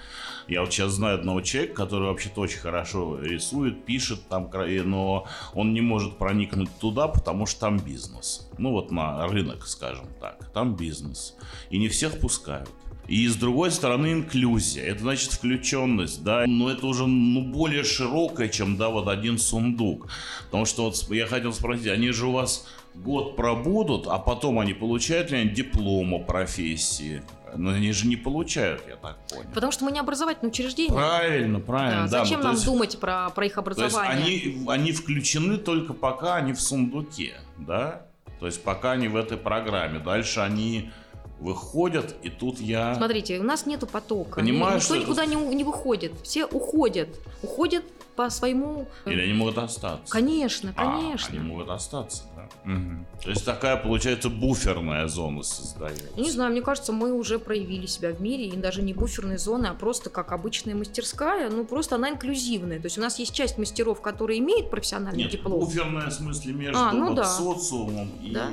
[0.47, 4.49] Я вот сейчас знаю одного человека, который вообще-то очень хорошо рисует, пишет там,
[4.85, 8.49] но он не может проникнуть туда, потому что там бизнес.
[8.57, 11.35] Ну вот на рынок, скажем так, там бизнес.
[11.69, 12.69] И не всех пускают.
[13.09, 18.49] И с другой стороны инклюзия, это значит включенность, да, но это уже ну, более широкое,
[18.49, 20.07] чем, да, вот один сундук.
[20.45, 22.67] Потому что вот я хотел спросить, они же у вас
[23.03, 27.23] год пробудут, а потом они получают ли они диплом о профессии?
[27.55, 29.49] Но они же не получают, я так понял.
[29.55, 30.93] Потому что мы не образовательное учреждение.
[30.93, 32.07] Правильно, Да, правильно.
[32.07, 34.25] да, зачем ну, нам есть- думать про, про их То есть образование?
[34.25, 38.05] они, они включены только пока они в сундуке, да?
[38.39, 39.97] То есть пока они в этой программе.
[39.99, 40.91] Дальше они
[41.39, 42.93] выходят, и тут я...
[42.95, 44.41] Смотрите, у нас нету потока.
[44.41, 46.13] Понимаю, Никто что это- никуда не, у- не выходит.
[46.21, 47.09] Все уходят.
[47.41, 47.83] Уходят
[48.15, 48.87] по своему...
[49.05, 50.11] э, Или они могут остаться.
[50.11, 51.29] Конечно, А, конечно.
[51.29, 52.23] они могут остаться,
[52.63, 53.05] Мгм.
[53.23, 56.03] То есть такая, получается, буферная зона создается.
[56.17, 59.67] Не знаю, мне кажется, мы уже проявили себя в мире, и даже не буферной зоны,
[59.67, 62.79] а просто как обычная мастерская, ну просто она инклюзивная.
[62.79, 65.59] То есть у нас есть часть мастеров, которые имеют профессиональный Нет, диплом.
[65.59, 67.23] буферная в смысле между А, ну вот да.
[67.25, 68.31] социумом и...
[68.31, 68.49] Да.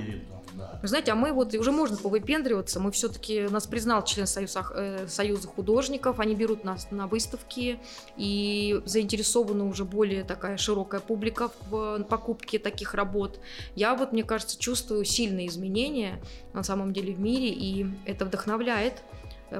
[0.83, 2.81] Вы знаете, а мы вот уже можно повыпендриваться.
[2.81, 6.21] Мы все-таки нас признал член Союза, э, Союза художников.
[6.21, 7.79] Они берут нас на выставки
[8.17, 13.41] и заинтересована уже более такая широкая публика в покупке таких работ.
[13.75, 19.03] Я вот, мне кажется, чувствую сильные изменения на самом деле в мире, и это вдохновляет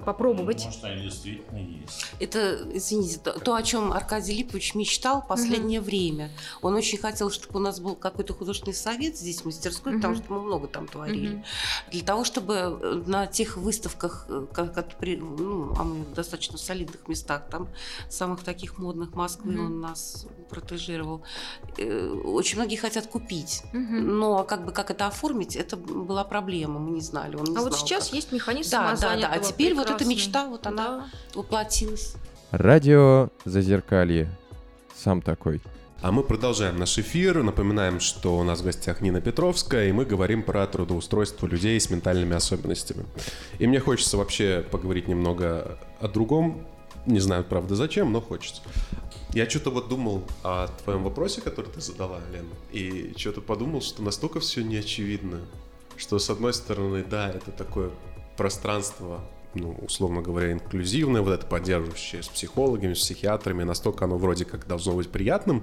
[0.05, 0.59] попробовать.
[0.61, 2.05] Ну, Может, они действительно есть.
[2.19, 6.31] Это, извините, то, то, о чем Аркадий Липович мечтал в последнее время.
[6.63, 10.25] Он очень хотел, чтобы у нас был какой-то художественный совет здесь, в мастерской, потому Мгм.
[10.25, 11.29] что мы много там творили.
[11.29, 11.45] Мгм.
[11.93, 16.13] Для того, чтобы э, на тех выставках, э, как, как при- ну, а мы в
[16.15, 17.69] достаточно солидных местах, там,
[18.09, 19.67] самых таких модных Москвы, Мгм.
[19.67, 21.23] он нас протежировал,
[21.79, 23.63] э, очень многие хотят купить.
[23.73, 24.19] Мгм.
[24.19, 27.37] Но как бы как это оформить, это была проблема, мы не знали.
[27.37, 28.15] Он не А вот знал, сейчас как.
[28.15, 29.29] есть механизм Да, да, да.
[29.33, 31.07] А теперь вот эта мечта, вот она Да.
[31.35, 32.15] воплотилась.
[32.51, 34.31] Радио Зазеркалье.
[34.97, 35.61] Сам такой.
[36.03, 37.43] А мы продолжаем наш эфир.
[37.43, 41.91] Напоминаем, что у нас в гостях Нина Петровская, и мы говорим про трудоустройство людей с
[41.91, 43.05] ментальными особенностями.
[43.59, 46.67] И мне хочется вообще поговорить немного о другом.
[47.07, 48.63] Не знаю, правда, зачем, но хочется.
[49.33, 54.03] Я что-то вот думал о твоем вопросе, который ты задала, Лен, и что-то подумал, что
[54.03, 55.41] настолько все неочевидно,
[55.97, 57.91] что, с одной стороны, да, это такое
[58.37, 59.21] пространство,
[59.57, 64.67] ну, условно говоря, инклюзивное, вот это поддерживающее с психологами, с психиатрами, настолько оно вроде как
[64.67, 65.63] должно быть приятным,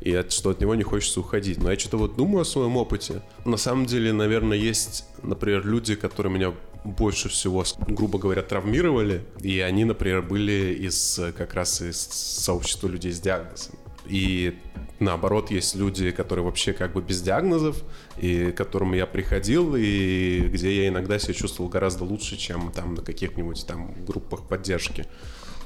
[0.00, 1.58] и от- что от него не хочется уходить.
[1.62, 3.22] Но я что-то вот думаю о своем опыте.
[3.44, 9.58] На самом деле, наверное, есть, например, люди, которые меня больше всего, грубо говоря, травмировали, и
[9.60, 13.74] они, например, были из как раз из сообщества людей с диагнозом.
[14.08, 14.56] И
[14.98, 17.82] наоборот, есть люди, которые вообще как бы без диагнозов,
[18.18, 22.94] и к которым я приходил, и где я иногда себя чувствовал гораздо лучше, чем там
[22.94, 25.06] на каких-нибудь там группах поддержки.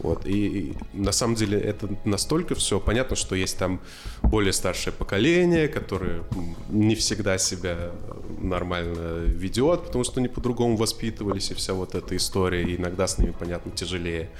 [0.02, 0.26] Вот.
[0.26, 3.80] И, и на самом деле это настолько все понятно, что есть там
[4.22, 6.22] более старшее поколение, которое
[6.70, 7.92] не всегда себя
[8.38, 13.18] нормально ведет, потому что они по-другому воспитывались, и вся вот эта история, и иногда с
[13.18, 14.30] ними, понятно, тяжелее.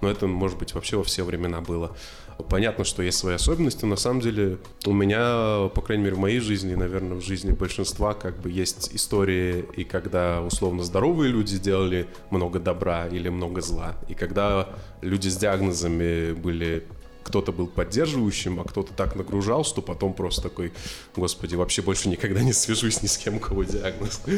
[0.00, 1.94] Но это, может быть, вообще во все времена было.
[2.48, 3.84] Понятно, что есть свои особенности.
[3.84, 8.14] На самом деле у меня, по крайней мере, в моей жизни, наверное, в жизни большинства,
[8.14, 13.96] как бы есть истории, и когда условно здоровые люди делали много добра или много зла,
[14.08, 14.68] и когда
[15.02, 16.84] люди с диагнозами были
[17.30, 20.72] кто-то был поддерживающим, а кто-то так нагружал, что потом просто такой,
[21.16, 24.20] господи, вообще больше никогда не свяжусь ни с кем, у кого диагноз.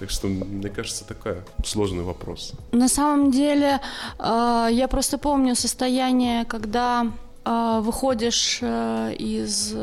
[0.00, 2.52] Так что, мне кажется, такой сложный вопрос.
[2.72, 3.80] На самом деле,
[4.18, 7.06] э, я просто помню состояние, когда
[7.44, 9.74] э, выходишь э, из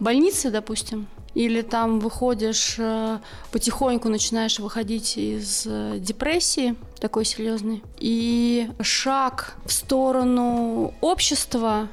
[0.00, 3.18] больницы, допустим, или там выходишь э,
[3.50, 11.88] потихоньку начинаешь выходить из э, депрессии такой серьезный и шаг в сторону общества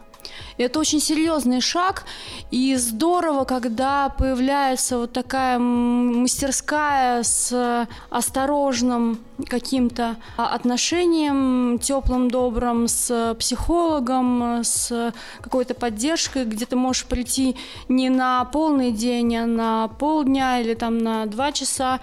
[0.57, 2.05] это очень серьезный шаг,
[2.51, 14.63] и здорово, когда появляется вот такая мастерская с осторожным каким-то отношением, теплым, добрым, с психологом,
[14.63, 17.55] с какой-то поддержкой, где ты можешь прийти
[17.87, 21.99] не на полный день, а на полдня или там на два часа,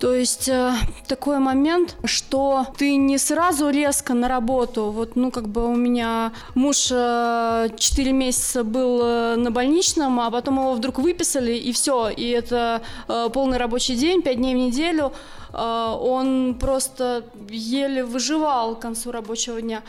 [0.00, 0.72] то есть э,
[1.06, 4.90] такой момент, что ты не сразу резко на работу.
[4.90, 10.30] Вот, ну, как бы у меня муж э, 4 месяца был э, на больничном, а
[10.30, 12.08] потом его вдруг выписали, и все.
[12.08, 15.12] И это э, полный рабочий день, 5 дней в неделю.
[15.52, 19.82] Э, он просто еле выживал к концу рабочего дня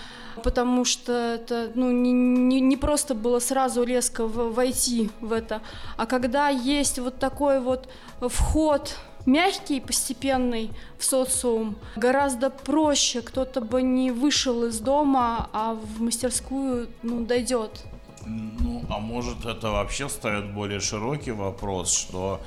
[0.43, 5.61] потому что это ну, не, не, не просто было сразу резко войти в это,
[5.97, 7.89] а когда есть вот такой вот
[8.21, 13.21] вход мягкий, постепенный в социум, гораздо проще.
[13.21, 17.83] Кто-то бы не вышел из дома, а в мастерскую ну, дойдет.
[18.25, 22.41] Ну, а может это вообще ставит более широкий вопрос, что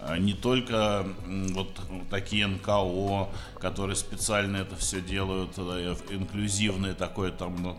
[0.00, 1.06] э, не только
[1.52, 1.68] вот
[2.10, 3.28] такие НКО,
[3.58, 7.76] которые специально это все делают, э, инклюзивные такое там,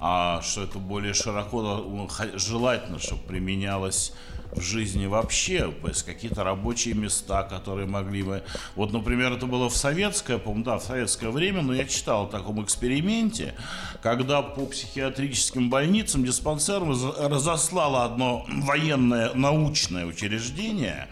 [0.00, 4.12] а что это более широко желательно, чтобы применялось
[4.56, 8.42] в жизни вообще, то есть какие-то рабочие места, которые могли бы...
[8.76, 12.28] Вот, например, это было в советское, по да, в советское время, но я читал о
[12.28, 13.54] таком эксперименте,
[14.02, 21.08] когда по психиатрическим больницам, диспансерам разослало одно военное научное учреждение,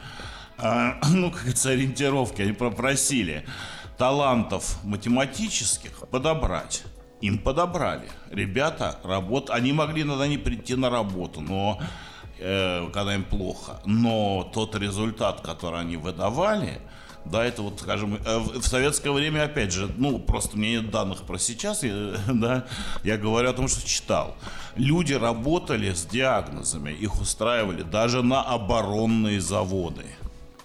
[0.59, 3.45] э, ну, как говорится, ориентировки, они попросили
[3.99, 6.85] талантов математических подобрать.
[7.21, 8.09] Им подобрали.
[8.31, 9.51] Ребята, работ...
[9.51, 11.81] они могли иногда не прийти на работу, но
[12.93, 13.81] когда им плохо.
[13.85, 16.81] Но тот результат, который они выдавали,
[17.25, 21.23] да, это вот, скажем, э, в советское время, опять же, ну, просто мне нет данных
[21.23, 21.83] про сейчас,
[22.29, 22.67] да,
[23.05, 24.35] я говорю о том, что читал.
[24.77, 30.05] Люди работали с диагнозами, их устраивали даже на оборонные заводы.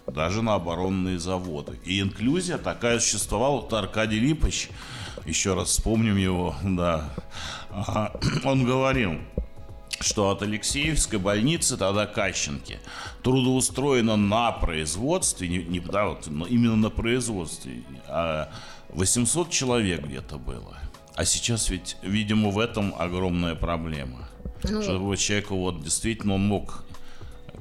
[0.08, 1.80] Даже на оборонные заводы.
[1.84, 3.62] И инклюзия такая существовала.
[3.62, 4.70] Вот Аркадий Липович,
[5.26, 7.12] еще раз вспомним его, да,
[8.46, 9.20] он говорил,
[10.00, 12.80] что от Алексеевской больницы, тогда Кащенки,
[13.24, 18.50] трудоустроено на производстве, не, не да, вот, но именно на производстве, а
[18.90, 20.78] 800 человек где-то было.
[21.16, 24.30] А сейчас ведь, видимо, в этом огромная проблема.
[24.64, 24.82] Ну...
[24.82, 26.84] Чтобы человек вот действительно он мог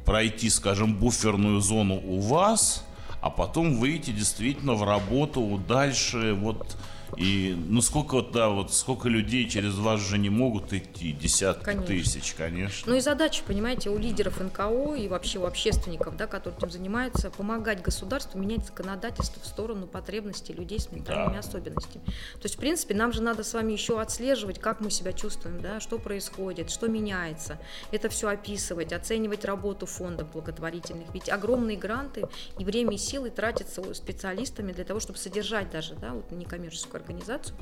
[0.05, 2.85] пройти, скажем, буферную зону у вас,
[3.21, 6.77] а потом выйти действительно в работу дальше вот
[7.17, 11.87] и ну сколько да, вот сколько людей через вас же не могут идти, десятки конечно.
[11.87, 12.91] тысяч, конечно.
[12.91, 17.31] Ну и задача, понимаете, у лидеров НКО и вообще у общественников, да, которые этим занимаются,
[17.31, 21.41] помогать государству менять законодательство в сторону потребностей людей с ментальными да.
[21.41, 22.05] особенностями.
[22.05, 25.61] То есть, в принципе, нам же надо с вами еще отслеживать, как мы себя чувствуем,
[25.61, 27.59] да, что происходит, что меняется.
[27.93, 31.13] Это все описывать, оценивать работу фондов благотворительных.
[31.15, 32.27] Ведь огромные гранты
[32.59, 37.57] и время и силы тратятся специалистами для того, чтобы содержать даже да, вот некоммерческую организацию.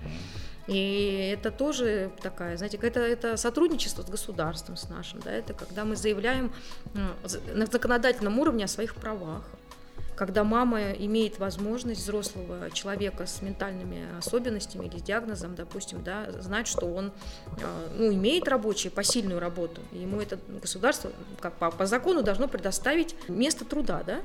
[0.67, 5.85] И это тоже такая, знаете, это, это сотрудничество с государством, с нашим, да, это когда
[5.85, 6.53] мы заявляем
[7.55, 9.43] на законодательном уровне о своих правах,
[10.17, 16.67] когда мама имеет возможность взрослого человека с ментальными особенностями или с диагнозом, допустим, да, знать,
[16.67, 17.13] что он
[17.63, 23.17] а, ну, имеет рабочую, посильную работу, ему это государство как по, по закону должно предоставить
[23.29, 24.21] место труда, да,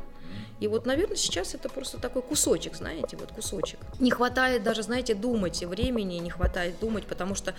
[0.59, 3.79] и вот, наверное, сейчас это просто такой кусочек, знаете, вот кусочек.
[3.99, 7.55] Не хватает даже, знаете, думать времени, не хватает думать, потому что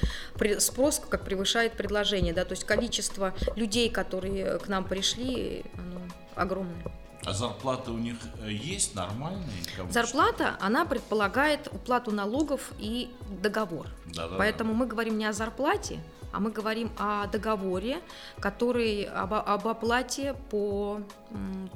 [0.59, 6.01] спрос как превышает предложение, да, то есть количество людей, которые к нам пришли, оно
[6.35, 7.00] огромное.
[7.27, 9.47] А зарплата у них э, есть нормальные?
[9.77, 13.11] Кому Зарплата, она предполагает уплату налогов и
[13.43, 13.87] договор.
[14.07, 16.01] Да, да, Поэтому мы говорим не о зарплате,
[16.33, 18.01] а мы говорим о договоре,
[18.39, 21.03] который об, об оплате по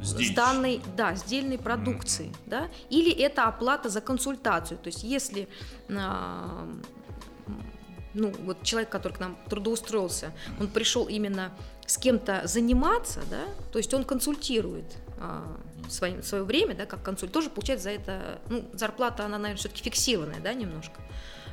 [0.01, 0.37] Сдельщику.
[0.37, 4.79] данной, да, сдельной продукции, да, или это оплата за консультацию.
[4.79, 5.49] То есть если
[5.91, 6.69] а,
[8.15, 11.53] ну, вот человек, который к нам трудоустроился, он пришел именно
[11.87, 14.87] с кем-то заниматься, да, то есть он консультирует
[15.89, 19.83] своим, свое время, да, как консуль, тоже получает за это, ну, зарплата, она, наверное, все-таки
[19.83, 20.95] фиксированная, да, немножко.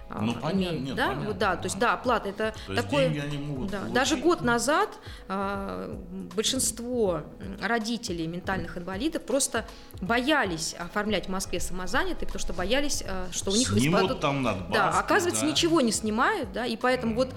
[0.10, 2.74] а, Ну, понятно, имеет, нет, да, понятно, вот, да, то есть, да, оплата это То
[2.74, 3.94] есть такое, деньги они могут да, получить.
[3.96, 4.90] даже год назад
[5.28, 5.98] а,
[6.36, 7.22] большинство
[7.62, 9.66] родителей ментальных инвалидов просто
[10.02, 14.44] боялись оформлять в Москве самозанятые, потому что боялись, а, что у них Снимут испадут- там
[14.44, 15.52] надбавки, да, оказывается, да.
[15.52, 17.30] ничего не снимают, да, и поэтому вот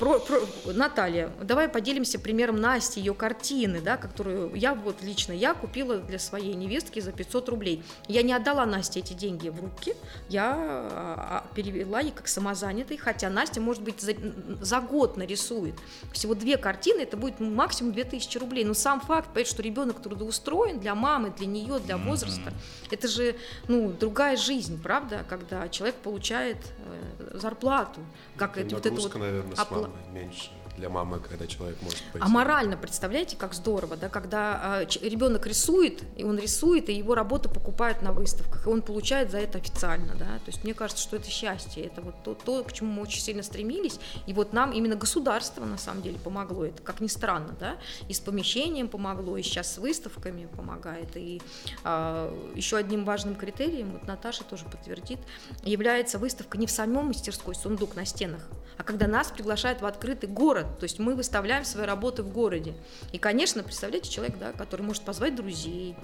[0.00, 0.40] про, про-
[0.72, 6.18] Наталья, давай поделимся примером Насти, ее картины, да, которую я вот лично я купила для
[6.18, 7.84] своей невестки за 500 рублей.
[8.08, 9.94] Я не отдала Насте эти деньги в руки,
[10.30, 14.14] я а, а, перевела ей как самозанятый, хотя Настя, может быть, за,
[14.62, 15.74] за год нарисует
[16.12, 18.64] всего две картины, это будет максимум 2000 рублей.
[18.64, 22.54] Но сам факт, понять, что ребенок трудоустроен для мамы, для нее, для возраста,
[22.90, 23.36] это же
[23.68, 28.00] ну, другая жизнь, правда, когда человек получает э, зарплату,
[28.40, 32.00] как это, вот это вот наверное, с опла- мамой меньше для мамы, когда человек может
[32.12, 32.18] пойти.
[32.20, 37.48] а морально, представляете, как здорово, да, когда ребенок рисует, и он рисует, и его работу
[37.48, 41.16] покупают на выставках, и он получает за это официально, да, то есть мне кажется, что
[41.16, 44.72] это счастье, это вот то, то, к чему мы очень сильно стремились, и вот нам
[44.72, 47.76] именно государство на самом деле помогло, это как ни странно, да,
[48.08, 51.40] и с помещением помогло, и сейчас с выставками помогает, и
[51.84, 55.18] а, еще одним важным критерием, вот Наташа тоже подтвердит,
[55.62, 58.48] является выставка не в самом мастерской, сундук на стенах,
[58.80, 62.72] а когда нас приглашают в открытый город, то есть мы выставляем свои работы в городе.
[63.12, 65.94] И, конечно, представляете, человек, да, который может позвать друзей,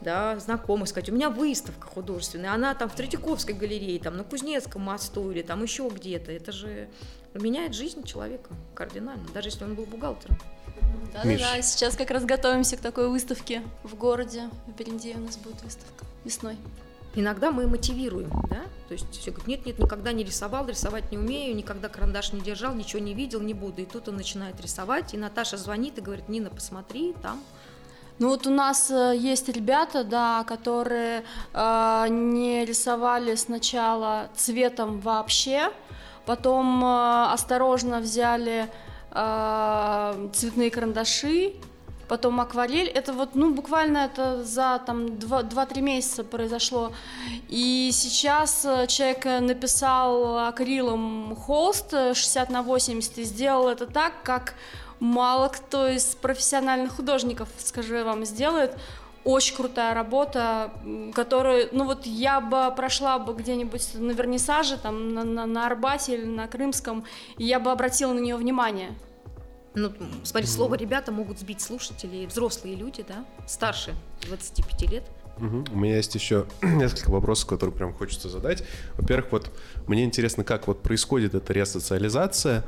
[0.00, 4.82] да, знакомых, сказать, у меня выставка художественная, она там в Третьяковской галерее, там на Кузнецком
[4.82, 6.30] мосту или там еще где-то.
[6.30, 6.88] Это же
[7.34, 10.38] меняет жизнь человека кардинально, даже если он был бухгалтером.
[11.24, 11.40] Миш.
[11.40, 14.50] Да-да-да, сейчас как раз готовимся к такой выставке в городе.
[14.68, 16.56] В Берендее у нас будет выставка весной.
[17.14, 21.18] Иногда мы мотивируем, да, то есть все говорят, нет, нет, никогда не рисовал, рисовать не
[21.18, 23.82] умею, никогда карандаш не держал, ничего не видел, не буду.
[23.82, 27.42] И тут он начинает рисовать, и Наташа звонит и говорит, Нина, посмотри, там
[28.20, 35.72] Ну вот у нас э, есть ребята, да, которые э, не рисовали сначала цветом вообще,
[36.26, 38.68] потом э, осторожно взяли
[39.10, 41.54] э, цветные карандаши,
[42.10, 42.88] потом акварель.
[42.88, 46.92] Это вот, ну, буквально это за там 2-3 месяца произошло.
[47.48, 53.86] И сейчас э, человек э, написал акрилом холст э, 60 на 80 и сделал это
[53.86, 54.54] так, как
[54.98, 58.76] мало кто из профессиональных художников, скажу я вам, сделает.
[59.22, 60.72] Очень крутая работа,
[61.14, 66.14] которую, ну вот я бы прошла бы где-нибудь на вернисаже, там на, на, на Арбате
[66.14, 67.04] или на Крымском,
[67.38, 68.96] и я бы обратила на нее внимание.
[69.74, 69.92] Ну,
[70.24, 73.94] смотри, слово «ребята» могут сбить слушателей, взрослые люди, да, старше
[74.26, 75.04] 25 лет.
[75.38, 75.64] Мгм.
[75.72, 78.64] У меня есть еще несколько вопросов, которые прям хочется задать.
[78.96, 79.50] Во-первых, вот
[79.86, 82.64] мне интересно, как вот происходит эта ресоциализация.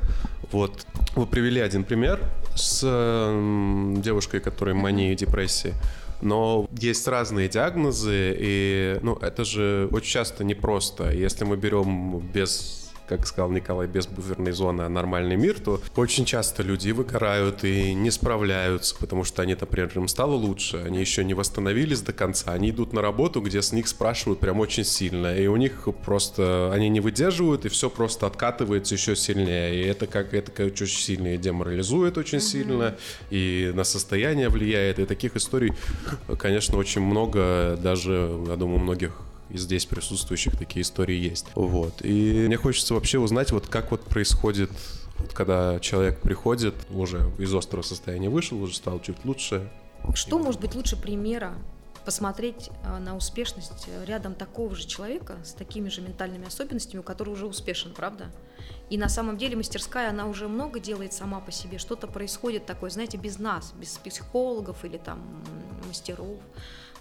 [0.51, 0.85] Вот
[1.15, 2.19] вы привели один пример
[2.55, 5.73] с м, девушкой, которой мания и депрессия.
[6.21, 11.11] Но есть разные диагнозы, и ну, это же очень часто непросто.
[11.11, 16.25] Если мы берем без как сказал Николай, без буферной зоны, а нормальный мир, то очень
[16.25, 21.23] часто люди выгорают и не справляются, потому что они, например, им стало лучше, они еще
[21.23, 25.35] не восстановились до конца, они идут на работу, где с них спрашивают прям очень сильно,
[25.35, 30.07] и у них просто, они не выдерживают, и все просто откатывается еще сильнее, и это
[30.07, 32.95] как, это как очень сильно и деморализует очень сильно,
[33.29, 35.73] и на состояние влияет, и таких историй,
[36.37, 39.13] конечно, очень много, даже, я думаю, многих
[39.53, 41.45] и здесь присутствующих такие истории есть.
[41.55, 42.03] Вот.
[42.03, 44.71] И мне хочется вообще узнать, вот как вот происходит,
[45.19, 49.69] вот когда человек приходит, уже из острого состояния вышел, уже стал чуть лучше.
[50.15, 51.53] Что может быть лучше примера
[52.03, 57.29] посмотреть а, на успешность э, рядом такого же человека с такими же ментальными особенностями, который
[57.29, 58.29] уже успешен, правда?
[58.89, 61.77] И на самом деле мастерская, она уже много делает сама по себе.
[61.77, 65.21] Что-то происходит такое, знаете, без нас, без психологов или там
[65.87, 66.39] мастеров.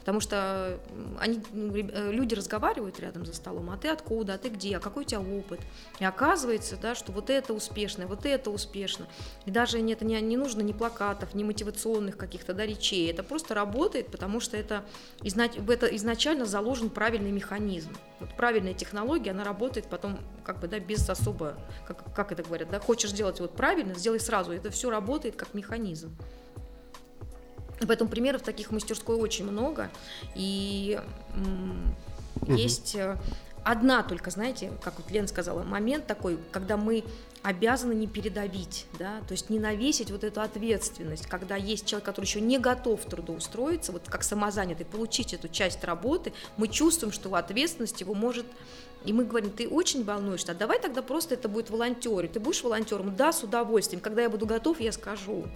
[0.03, 0.81] Потому что
[1.21, 4.81] они, ну, э, люди разговаривают рядом за столом, а ты откуда, а ты где, а
[4.81, 5.61] какой у тебя опыт.
[6.01, 9.07] И оказывается, да, что вот это успешно, вот это успешно.
[9.47, 13.09] И даже не, это не, не нужно ни плакатов, ни мотивационных каких-то да, речей.
[13.09, 14.85] Это просто работает, потому что это,
[15.21, 17.93] изна- в это изначально заложен правильный механизм.
[18.19, 22.71] Вот правильная технология, она работает потом как бы, да, без особо, как, как это говорят,
[22.71, 24.51] да, хочешь сделать вот правильно, сделай сразу.
[24.51, 26.17] Это все работает как механизм.
[27.87, 29.91] Поэтому примеров таких в мастерской очень много.
[30.35, 31.01] И
[31.35, 32.55] Мгм.
[32.55, 33.17] есть э,
[33.65, 37.05] одна только, знаете, как вот Лена сказала, момент такой, когда мы
[37.43, 42.27] обязаны не передавить, да, то есть не навесить вот эту ответственность, когда есть человек, который
[42.27, 48.01] еще не готов трудоустроиться, вот как самозанятый, получить эту часть работы, мы чувствуем, что ответственность
[48.01, 48.47] его может
[49.05, 52.29] и мы говорим, ты очень волнуешься, а давай тогда просто это будет волонтеры.
[52.29, 53.15] Ты будешь волонтером?
[53.17, 54.01] Да, с удовольствием.
[54.01, 55.47] Когда я буду готов, я скажу.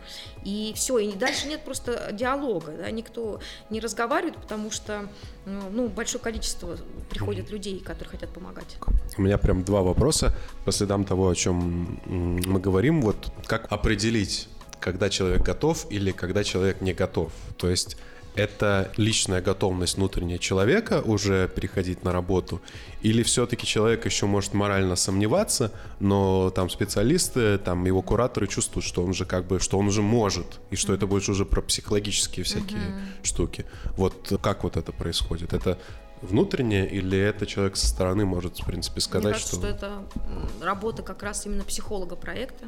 [0.44, 3.40] И все, и дальше нет просто диалога, да, никто
[3.70, 5.08] не разговаривает, потому что
[5.44, 6.76] ну, большое количество
[7.10, 8.76] приходит людей, которые хотят помогать.
[9.16, 10.34] У меня прям два вопроса
[10.64, 13.02] по следам того, о чем мы говорим.
[13.02, 13.16] Вот
[13.46, 14.48] как определить,
[14.80, 17.32] когда человек готов или когда человек не готов?
[17.56, 17.96] То есть
[18.36, 22.60] это личная готовность внутренняя человека уже переходить на работу,
[23.02, 29.02] или все-таки человек еще может морально сомневаться, но там специалисты, там его кураторы чувствуют, что
[29.04, 32.44] он же как бы, что он уже может, и что это будет уже про психологические
[32.44, 32.80] всякие
[33.22, 33.64] штуки.
[33.96, 35.52] Вот как вот это происходит?
[35.52, 35.78] Это
[36.22, 39.66] внутреннее или это человек со стороны может, в принципе, сказать, Мне кажется, что...
[39.66, 42.66] это м, работа как раз именно психолога проекта,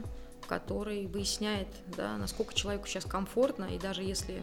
[0.48, 4.42] который выясняет, да, насколько человеку сейчас комфортно, и даже если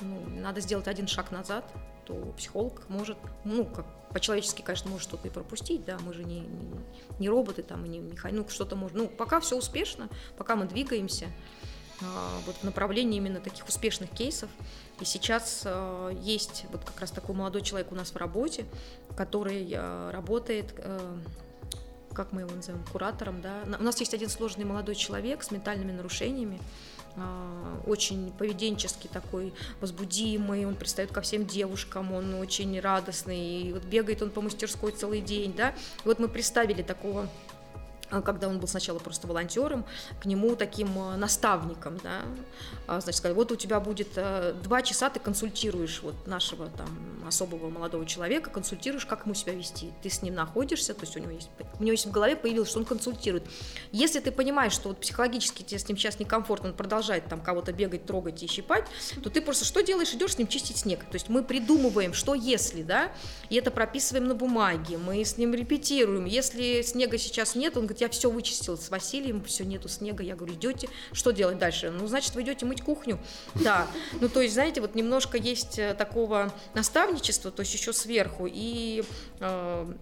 [0.00, 1.64] ну, надо сделать один шаг назад,
[2.04, 6.40] то психолог может, ну, как по-человечески, конечно, может что-то и пропустить, да, мы же не,
[6.40, 6.70] не,
[7.18, 10.66] не роботы там, и не механик, ну, что-то может, ну, пока все успешно, пока мы
[10.66, 11.26] двигаемся,
[12.02, 14.50] а, вот в направлении именно таких успешных кейсов.
[15.00, 18.64] И сейчас а, есть вот как раз такой молодой человек у нас в работе,
[19.16, 21.18] который а, работает, а,
[22.14, 23.64] как мы его называем, куратором, да.
[23.78, 26.60] У нас есть один сложный молодой человек с ментальными нарушениями,
[27.16, 33.84] а, очень поведенческий такой, возбудимый, он пристает ко всем девушкам, он очень радостный, и вот
[33.84, 35.70] бегает он по мастерской целый день, да.
[36.04, 37.28] И вот мы представили такого
[38.22, 39.84] когда он был сначала просто волонтером,
[40.20, 42.22] к нему таким а, наставником, да,
[42.86, 46.88] А, значит, сказали, вот у тебя будет а, два часа, ты консультируешь вот нашего там
[47.26, 51.20] особого молодого человека, консультируешь, как ему себя вести, ты с ним находишься, то есть у
[51.20, 51.48] него есть,
[51.78, 53.44] у него есть в голове появилось, что он консультирует.
[53.92, 57.72] Если ты понимаешь, что вот психологически тебе с ним сейчас некомфортно, он продолжает там кого-то
[57.72, 58.86] бегать, трогать и щипать,
[59.22, 60.12] то ты просто что делаешь?
[60.12, 61.00] Идешь с ним чистить снег.
[61.00, 63.12] То есть мы придумываем, что если, да,
[63.48, 66.26] и это прописываем на бумаге, мы с ним репетируем.
[66.26, 70.22] Если снега сейчас нет, он говорит, я все вычистил с Василием, все, нету снега.
[70.22, 71.90] Я говорю, идете, что делать дальше?
[71.90, 73.18] Ну, значит, вы идете мыть кухню.
[73.64, 73.86] Да,
[74.20, 78.46] ну, то есть, знаете, вот немножко есть э, такого наставничества, то есть еще сверху.
[78.50, 79.04] И
[79.40, 79.94] э,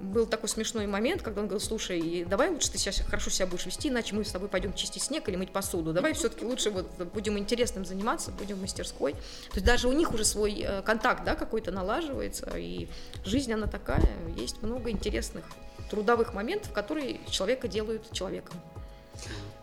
[0.00, 3.64] был такой смешной момент, когда он говорил, слушай, давай лучше ты сейчас хорошо себя будешь
[3.64, 5.94] вести, иначе мы с тобой пойдем чистить снег или мыть посуду.
[5.94, 9.12] Давай все-таки лучше вот будем интересным заниматься, будем в мастерской.
[9.12, 12.88] То есть даже у них уже свой э, контакт, да, какой-то налаживается, и
[13.24, 15.44] жизнь она такая, есть много интересных
[15.90, 18.54] трудовых моментов, которые человека делают человеком.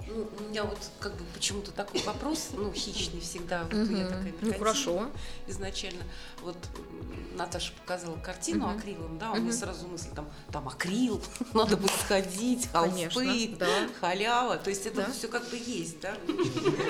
[0.07, 3.63] Ну, у меня вот как бы почему-то такой вопрос, ну, хищный всегда.
[3.63, 3.95] Вот Мгм.
[3.99, 5.09] я такая Ну хорошо.
[5.47, 6.03] Изначально.
[6.41, 6.57] Вот
[7.35, 8.77] Наташа показала картину Мгм.
[8.77, 11.21] акрилом, да, у меня сразу мысль, там, там акрил,
[11.53, 13.67] надо будет сходить, Конечно, холсты, да.
[14.01, 14.57] халява.
[14.57, 15.11] То есть это Да.
[15.11, 16.13] все как бы есть, да?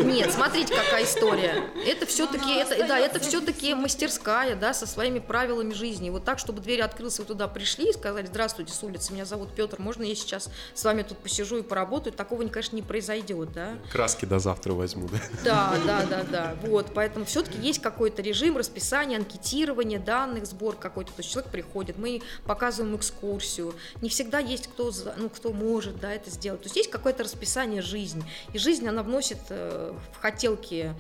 [0.03, 1.63] Нет, смотрите, какая история.
[1.85, 6.09] Это все-таки, Она это, да, это все-таки мастерская, да, со своими правилами жизни.
[6.09, 9.53] Вот так, чтобы дверь открылась, вы туда пришли и сказали, здравствуйте, с улицы, меня зовут
[9.55, 12.13] Петр, можно я сейчас с вами тут посижу и поработаю?
[12.13, 13.77] Такого, конечно, не произойдет, да.
[13.91, 15.17] Краски до завтра возьму, да?
[15.43, 16.55] Да, да, да, да.
[16.63, 21.11] Вот, поэтому все-таки есть какой-то режим, расписание, анкетирование данных, сбор какой-то.
[21.11, 23.75] То есть человек приходит, мы показываем экскурсию.
[24.01, 26.61] Не всегда есть кто, ну, кто может, да, это сделать.
[26.61, 28.23] То есть есть какое-то расписание жизни.
[28.53, 30.93] И жизнь, она вносит э, в хотелки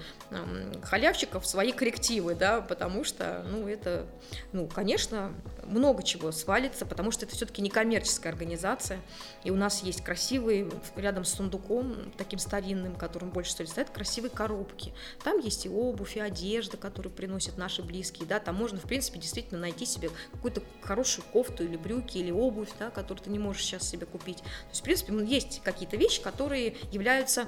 [0.83, 4.05] халявщиков свои коррективы, да, потому что, ну, это,
[4.51, 5.31] ну, конечно,
[5.65, 8.99] много чего свалится, потому что это все-таки не коммерческая организация.
[9.43, 14.31] И у нас есть красивые, рядом с сундуком, таким старинным, которым больше лет, стоят красивые
[14.31, 14.93] коробки.
[15.23, 19.19] Там есть и обувь, и одежда, которую приносят наши близкие, да, там можно, в принципе,
[19.19, 23.63] действительно найти себе какую-то хорошую кофту или брюки, или обувь, да, которую ты не можешь
[23.63, 24.37] сейчас себе купить.
[24.37, 27.45] То есть, в принципе, ну, есть какие-то вещи, которые являются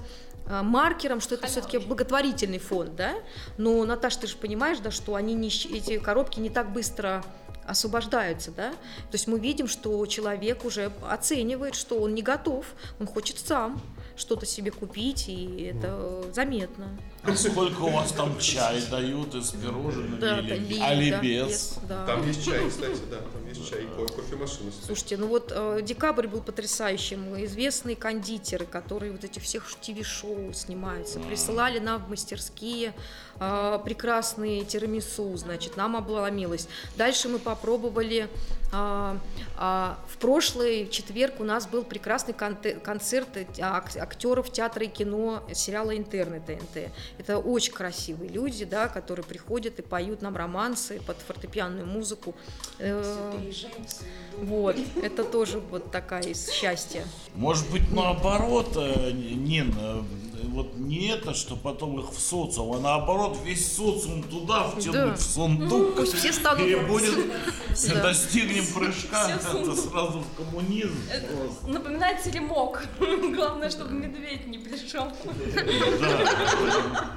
[0.47, 3.15] э, маркером, что это все-таки благотворительный фонд, да,
[3.57, 7.23] но, Наташа, ты же понимаешь, да, что они не, эти коробки не так быстро
[7.65, 12.65] освобождаются, да, то есть мы видим, что человек уже оценивает, что он не готов,
[12.99, 13.81] он хочет сам
[14.15, 16.97] что-то себе купить, и это заметно.
[17.35, 22.15] Сколько у вас там чай дают из пирожных Да, или, да, ли- али да, да.
[22.25, 24.71] есть чай, кстати, да, там есть чай, кофемашина.
[24.85, 27.35] Слушайте, ну вот э, декабрь был потрясающим.
[27.45, 32.93] Известные кондитеры, которые вот эти всех ТВ-шоу снимаются, присылали нам в мастерские
[33.39, 36.67] э, прекрасные тирамису, значит, нам обломилось.
[36.97, 38.27] Дальше мы попробовали.
[38.71, 39.17] э,
[39.57, 44.87] а, в прошлый четверг у нас был прекрасный конте- концерт э, ак- актеров театра и
[44.87, 46.91] кино сериала «Интерны» ТНТ.
[47.17, 52.35] Это очень красивые люди, да, которые приходят и поют нам романсы под фортепианную музыку.
[52.79, 53.33] Э,
[54.41, 57.05] Вот, это тоже вот такая из счастья.
[57.35, 60.01] Может быть, наоборот, э, Нин, э,
[60.49, 65.13] вот не это, что потом их в социум, а наоборот весь социум туда втянуть, Да.
[65.15, 65.95] в сундук.
[65.95, 67.15] Пусть все станут- И будет,
[67.93, 68.01] Да.
[68.03, 70.95] достигнем прыжка, это сразу в коммунизм.
[71.11, 71.67] Это просто.
[71.67, 72.83] напоминает теремок.
[73.35, 75.07] Главное, чтобы медведь не пришел.
[76.01, 77.09] Да.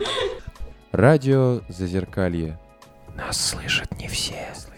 [0.92, 2.58] Радио Зазеркалье.
[3.14, 4.34] Нас слышат не все.
[4.54, 4.76] Слышат не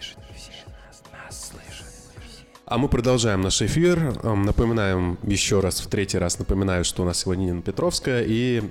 [2.71, 4.17] А мы продолжаем наш эфир.
[4.23, 8.63] Эм, Напоминаем еще раз, в третий раз напоминаю, что у нас сегодня Нина Петровская, и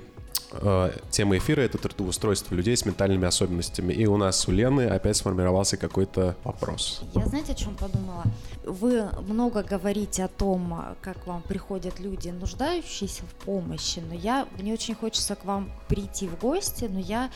[0.53, 3.93] э, тема эфира— это трудоустройство людей с ментальными особенностями.
[3.93, 7.03] И у нас у Лены опять сформировался какой-то вопрос.
[7.13, 8.23] Я знаете, о чем подумала?
[8.65, 14.73] Вы много говорите о том, как вам приходят люди, нуждающиеся в помощи, но я мне
[14.73, 17.29] очень хочется к вам прийти в гости, но я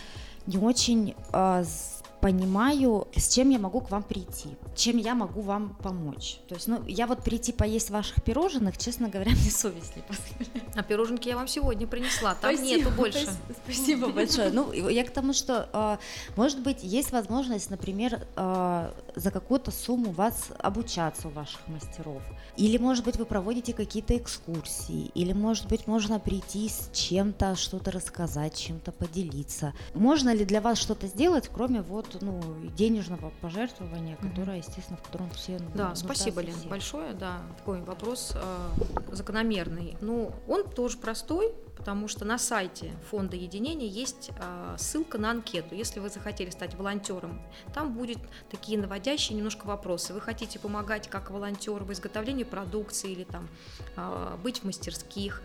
[0.47, 1.94] не очень с-
[2.25, 6.39] понимаю, с чем я могу к вам прийти, чем я могу вам помочь.
[6.47, 10.75] То есть, ну, я вот прийти поесть ваших пирожных, честно говоря, мне совесть не позволяет.
[10.75, 13.19] А пироженки я вам сегодня принесла, там нету больше.
[13.25, 14.49] спас- Спасибо большое.
[14.49, 15.99] Ну, я к тому, что, а,
[16.35, 22.23] может быть, есть возможность, например, а, за какую-то сумму вас обучаться у ваших мастеров.
[22.57, 25.11] Или, может быть, вы проводите какие-то экскурсии.
[25.13, 29.73] Или, может быть, можно прийти с чем-то, что-то рассказать, чем-то поделиться.
[29.93, 32.41] Можно ли для вас что-то сделать, кроме вот, ну,
[32.75, 36.69] денежного пожертвования, которое, естественно, в котором все ну, Да, спасибо, нуждаются Лен, все.
[36.69, 39.97] большое, да, такой вопрос э, закономерный.
[40.01, 45.75] Ну, он тоже простой, потому что на сайте Фонда единения есть э, ссылка на анкету.
[45.75, 47.41] Если вы захотели стать волонтером,
[47.73, 48.17] там будет
[48.49, 50.13] такие наводящие немножко вопросы.
[50.13, 53.47] Вы хотите помогать как волонтер в изготовлении продукции или там
[53.95, 55.41] э, быть в мастерских,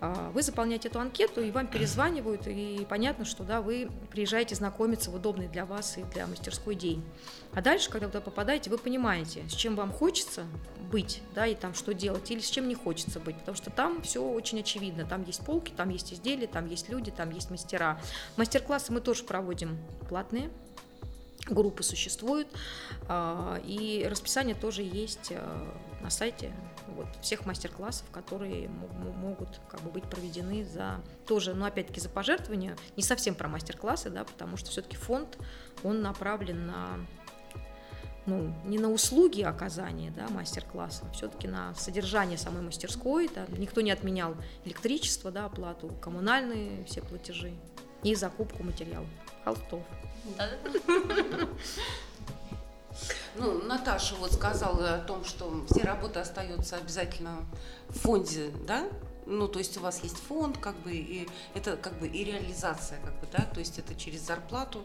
[0.00, 5.16] вы заполняете эту анкету, и вам перезванивают, и понятно, что да, вы приезжаете знакомиться в
[5.16, 7.04] удобный для вас и для мастерской день.
[7.52, 10.46] А дальше, когда вы туда попадаете, вы понимаете, с чем вам хочется
[10.90, 14.02] быть, да, и там что делать, или с чем не хочется быть, потому что там
[14.02, 15.04] все очень очевидно.
[15.04, 18.00] Там есть полки, там есть изделия, там есть люди, там есть мастера.
[18.36, 19.78] Мастер-классы мы тоже проводим
[20.08, 20.50] платные,
[21.46, 22.48] группы существуют,
[23.08, 26.52] а, и расписание тоже есть а, на сайте
[26.98, 32.76] вот, всех мастер-классов, которые могут как бы быть проведены за тоже, ну опять-таки за пожертвования,
[32.96, 35.38] не совсем про мастер-классы, да, потому что все-таки фонд,
[35.84, 36.98] он направлен на
[38.26, 43.30] ну, не на услуги оказания да, мастер-класса, а все-таки на содержание самой мастерской.
[43.34, 43.46] Да.
[43.56, 44.34] Никто не отменял
[44.66, 47.54] электричество, да, оплату, коммунальные все платежи
[48.02, 49.08] и закупку материалов,
[49.44, 49.82] холстов.
[53.36, 57.44] Ну, Наташа вот сказала о том, что все работы остаются обязательно
[57.88, 58.88] в фонде, да?
[59.26, 62.98] Ну, то есть у вас есть фонд, как бы, и это как бы и реализация,
[63.04, 64.84] как бы, да, то есть это через зарплату,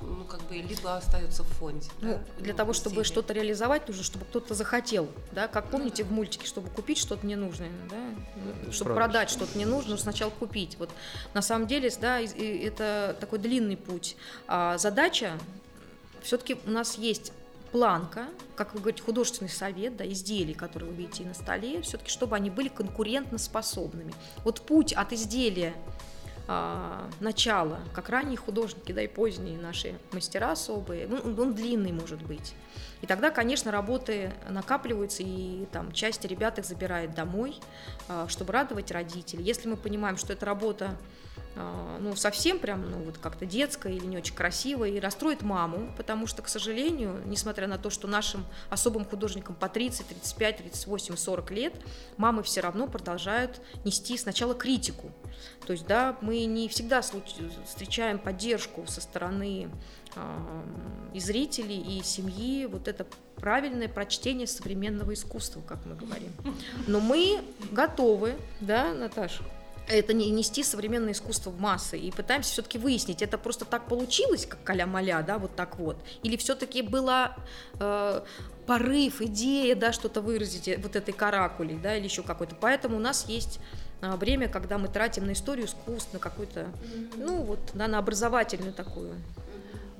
[0.00, 1.90] ну, как бы, либо остается в фонде.
[2.00, 6.04] Ну, да, для ну, того, чтобы что-то реализовать, нужно, чтобы кто-то захотел, да, как помните
[6.04, 8.94] в мультике, чтобы купить что-то ненужное, да, ну, чтобы Правильно.
[8.94, 10.76] продать что-то ненужное, нужно сначала купить.
[10.78, 10.90] Вот
[11.34, 14.16] на самом деле, да, и- и это такой длинный путь.
[14.46, 15.36] А задача
[16.22, 17.32] все-таки у нас есть
[17.72, 22.36] планка, как вы говорите, художественный совет, да, изделий, которые вы видите на столе, все-таки, чтобы
[22.36, 24.12] они были конкурентоспособными.
[24.44, 25.74] Вот путь от изделия
[26.48, 31.92] а, начала, как ранние художники, да и поздние наши мастера особые, ну, он, он длинный
[31.92, 32.54] может быть.
[33.02, 37.54] И тогда, конечно, работы накапливаются, и там часть ребят их забирает домой,
[38.08, 39.44] а, чтобы радовать родителей.
[39.44, 40.96] Если мы понимаем, что эта работа
[41.56, 46.26] ну, совсем прям, ну, вот как-то детская или не очень красивая, и расстроит маму, потому
[46.26, 51.50] что, к сожалению, несмотря на то, что нашим особым художникам по 30, 35, 38, 40
[51.50, 51.74] лет,
[52.16, 55.10] мамы все равно продолжают нести сначала критику.
[55.66, 59.70] То есть, да, мы не всегда встречаем поддержку со стороны
[60.14, 60.64] а,
[61.12, 66.32] и зрителей, и семьи, вот это правильное прочтение современного искусства, как мы говорим.
[66.86, 67.40] Но мы
[67.72, 69.42] готовы, да, Наташа?
[69.90, 74.46] Это не нести современное искусство в массы и пытаемся все-таки выяснить, это просто так получилось,
[74.46, 77.36] как каля-маля, да, вот так вот, или все-таки была
[77.78, 78.22] э,
[78.66, 82.54] порыв, идея, да, что-то выразить э, вот этой каракулей, да, или еще какой-то.
[82.54, 83.58] Поэтому у нас есть
[84.00, 86.68] а, время, когда мы тратим на историю искусств, на какой-то,
[87.16, 89.14] ну вот, да, на образовательную такую.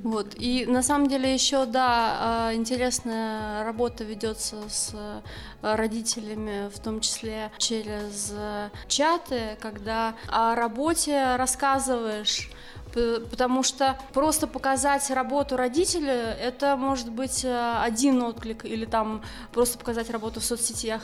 [0.03, 0.34] Вот.
[0.38, 5.20] И на самом деле еще, да, а, интересная работа ведется с э,
[5.62, 12.51] родителями, в том числе через э, чаты, когда о работе рассказываешь
[12.92, 19.22] Потому что просто показать работу родителя, это может быть э, один отклик, или там
[19.53, 21.03] просто показать работу в соцсетях.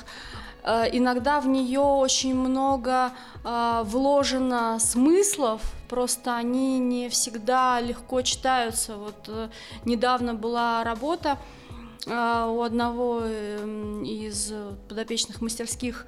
[0.67, 3.13] Э, иногда в нее очень много
[3.45, 8.97] э, вложено смыслов, просто они не всегда легко читаются.
[8.97, 9.49] Вот э,
[9.85, 11.39] недавно была работа
[12.09, 14.53] у одного э, из
[14.89, 16.07] подопечных мастерских,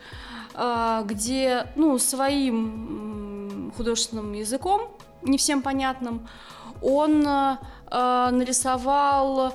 [1.04, 4.90] где, ну, своим художественным языком,
[5.22, 6.28] не всем понятным,
[6.82, 7.22] он
[7.90, 9.54] нарисовал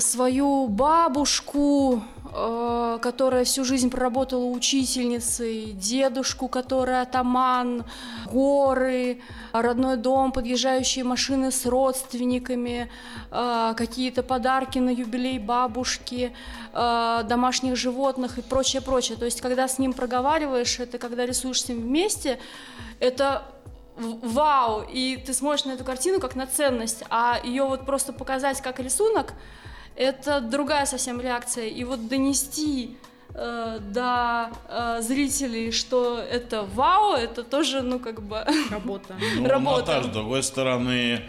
[0.00, 2.02] свою бабушку,
[2.32, 7.84] которая всю жизнь проработала учительницей, дедушку, который атаман,
[8.24, 9.20] горы,
[9.52, 12.90] родной дом, подъезжающие машины с родственниками,
[13.30, 16.32] э, какие-то подарки на юбилей бабушки,
[16.72, 19.18] э, домашних животных и прочее, прочее.
[19.18, 22.38] То есть, когда с ним проговариваешь, это когда рисуешь с ним вместе,
[22.98, 23.42] это
[23.96, 28.62] вау, и ты смотришь на эту картину как на ценность, а ее вот просто показать
[28.62, 29.34] как рисунок,
[29.96, 31.68] это другая совсем реакция.
[31.68, 32.96] И вот донести
[33.34, 38.44] э, до э, зрителей, что это вау, это тоже, ну, как бы...
[38.70, 39.16] Работа.
[39.36, 39.96] Ну, Работа.
[39.96, 41.22] Наташ, с другой стороны,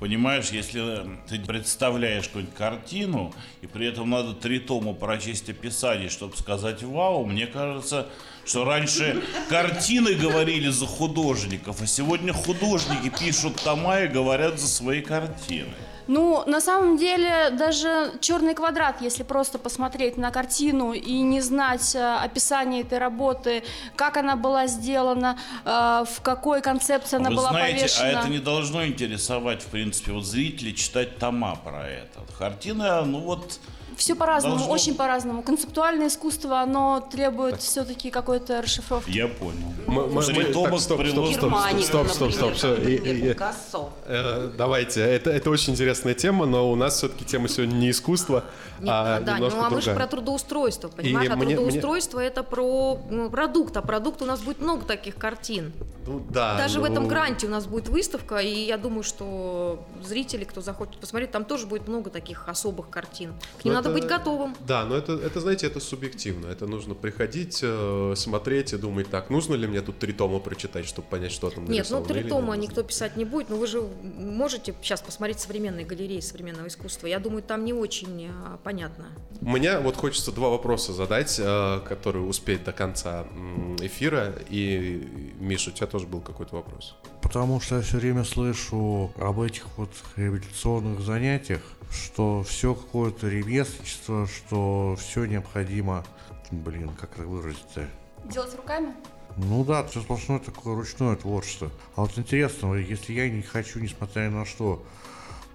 [0.00, 6.36] понимаешь, если ты представляешь какую-нибудь картину, и при этом надо три тома прочесть описание, чтобы
[6.36, 8.06] сказать «Вау», мне кажется,
[8.44, 15.02] что раньше картины говорили за художников, а сегодня художники пишут тома и говорят за свои
[15.02, 15.74] картины.
[16.10, 21.94] Ну, на самом деле, даже черный квадрат, если просто посмотреть на картину и не знать
[21.94, 23.62] э, описание этой работы,
[23.94, 28.08] как она была сделана, э, в какой концепции она Вы была знаете, повешена.
[28.08, 32.22] а это не должно интересовать, в принципе, вот зрителей читать тома про это.
[32.36, 33.60] Картина, ну вот,
[33.96, 35.42] Все по-разному, Должно- очень по-разному.
[35.42, 39.10] Концептуальное искусство, оно требует все-таки какой-то расшифровки.
[39.10, 39.54] я понял.
[39.86, 43.90] Мы- мы- мы- так, стоп, стоп, стоп, стоп, стоп, стоп, и- например, и- Пикассо.
[44.06, 48.44] Э, Давайте, это, это очень интересная тема, но у нас все-таки тема сегодня не искусство,
[48.80, 50.06] Нет, а да, немножко ну а мы же другая.
[50.06, 51.30] про трудоустройство, понимаешь?
[51.30, 55.72] а мне- трудоустройство это про ну, продукт, а продукт у нас будет много таких картин.
[56.06, 59.84] Ну, да, Даже в ну, этом гранте у нас будет выставка, и я думаю, что
[60.02, 63.32] зрители, кто захочет посмотреть, там тоже будет много таких особых картин.
[63.60, 64.56] К ним Ну, надо это- быть готовым.
[64.66, 66.46] Да, но это, это, знаете, это субъективно.
[66.46, 70.86] Это нужно приходить, э, смотреть и думать, так, нужно ли мне тут три тома прочитать,
[70.86, 72.60] чтобы понять, что там Нет, ну три тома нужно.
[72.62, 77.06] никто писать не будет, но вы же можете сейчас посмотреть современные галереи современного искусства.
[77.06, 79.06] Я думаю, там не очень а, понятно.
[79.40, 83.26] Меня вот хочется два вопроса задать, э, которые успеть до конца
[83.80, 84.34] эфира.
[84.48, 85.06] И,
[85.40, 86.94] Миша, у тебя тоже был какой-то вопрос.
[87.22, 91.60] Потому что я все время слышу об этих вот реабилитационных занятиях,
[91.90, 96.04] что все какое-то ремесленничество, что все необходимо,
[96.50, 97.88] блин, как это выразить-то?
[98.24, 98.94] Делать руками?
[99.36, 101.70] Ну да, все сплошное такое ручное творчество.
[101.96, 104.84] А вот интересно, если я не хочу, несмотря ни на что,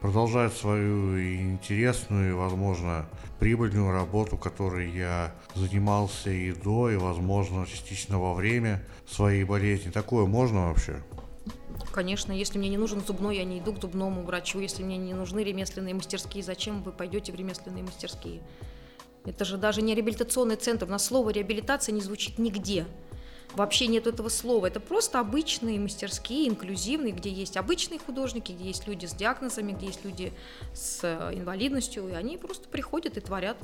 [0.02, 3.08] продолжать свою интересную и, возможно,
[3.40, 9.90] прибыльную работу, которой я занимался и до, и, возможно, частично во время своей болезни.
[9.92, 11.02] Такое можно вообще?
[11.92, 14.60] Конечно, если мне не нужен зубной, я не иду к зубному врачу.
[14.60, 18.42] Если мне не нужны ремесленные мастерские, зачем вы пойдете в ремесленные мастерские?
[19.26, 20.86] Это же даже не реабилитационный центр.
[20.86, 22.86] У нас слово реабилитация не звучит нигде.
[23.54, 24.66] Вообще нет этого слова.
[24.68, 29.88] Это просто обычные мастерские, инклюзивные, где есть обычные художники, где есть люди с диагнозами, где
[29.88, 30.34] есть люди
[30.74, 33.58] с э, инвалидностью, и они просто приходят и творят.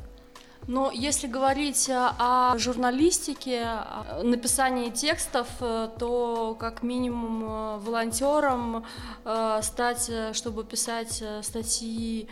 [0.72, 8.86] Но если говорить э, о журналистике, о написании текстов, э, то как минимум э, волонтером
[9.62, 12.30] стать, чтобы писать статьи,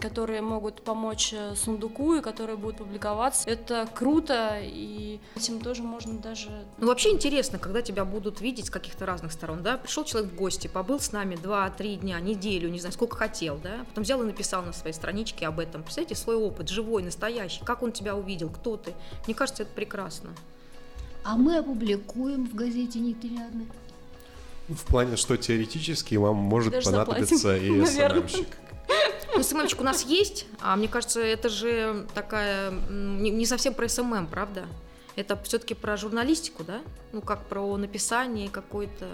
[0.00, 6.18] которые могут помочь э, сундуку и которые будут публиковаться, это круто, и этим тоже можно
[6.18, 6.50] даже...
[6.78, 9.76] Ну, вообще интересно, когда тебя будут видеть с каких-то разных сторон, да?
[9.76, 13.84] Пришел человек в гости, побыл с нами 2-3 дня, неделю, не знаю, сколько хотел, да?
[13.88, 15.82] Потом взял и написал на своей страничке об этом.
[15.82, 18.92] Представляете, свой опыт, живой, настоящий, как он тебя увидел, кто ты.
[19.26, 20.30] Мне кажется, это прекрасно.
[21.24, 23.66] А мы опубликуем в газете «Нетрядно».
[24.68, 28.26] В плане, что теоретически вам может Даже понадобиться и наверное.
[28.26, 28.46] SMM щик.
[29.34, 33.88] Ну, SMM щик у нас есть, а мне кажется, это же такая, не, совсем про
[33.88, 34.66] SMM, правда?
[35.16, 36.80] Это все-таки про журналистику, да?
[37.12, 39.08] Ну, как про написание какой-то...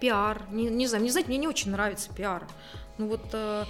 [0.00, 0.42] Пиар.
[0.50, 2.44] Не, не знаю, не знаете, мне не очень нравится пиар.
[2.98, 3.64] Ну вот э,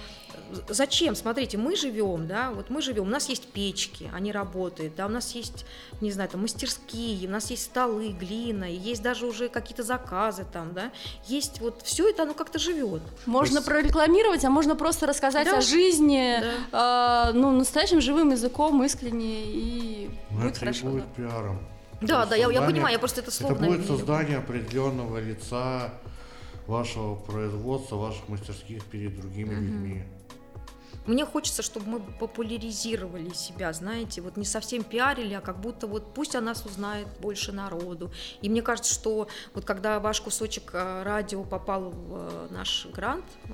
[0.67, 1.15] зачем?
[1.15, 5.09] Смотрите, мы живем, да, вот мы живем, у нас есть печки, они работают, да, у
[5.09, 5.65] нас есть,
[6.01, 10.73] не знаю, там мастерские, у нас есть столы, глина, есть даже уже какие-то заказы там,
[10.73, 10.91] да,
[11.25, 13.01] есть вот все это, оно как-то живет.
[13.25, 15.59] Можно есть- прорекламировать, а можно просто рассказать Да.
[15.59, 20.79] о жизни, э, ну, настоящим живым языком, искренне, и Но будет это хорошо.
[20.81, 20.89] и да.
[20.91, 21.59] будет пиаром.
[22.01, 23.97] Да, да, я, я понимаю, я просто это слово, Это будет люблю.
[23.97, 25.93] создание определенного лица
[26.67, 30.03] вашего производства, ваших мастерских перед другими людьми.
[31.05, 36.13] Мне хочется, чтобы мы популяризировали себя, знаете, вот не совсем пиарили, а как будто вот
[36.13, 38.11] пусть о нас узнает больше народу.
[38.41, 43.25] И мне кажется, что вот когда ваш кусочек э, радио попал в э, наш грант,
[43.45, 43.49] э,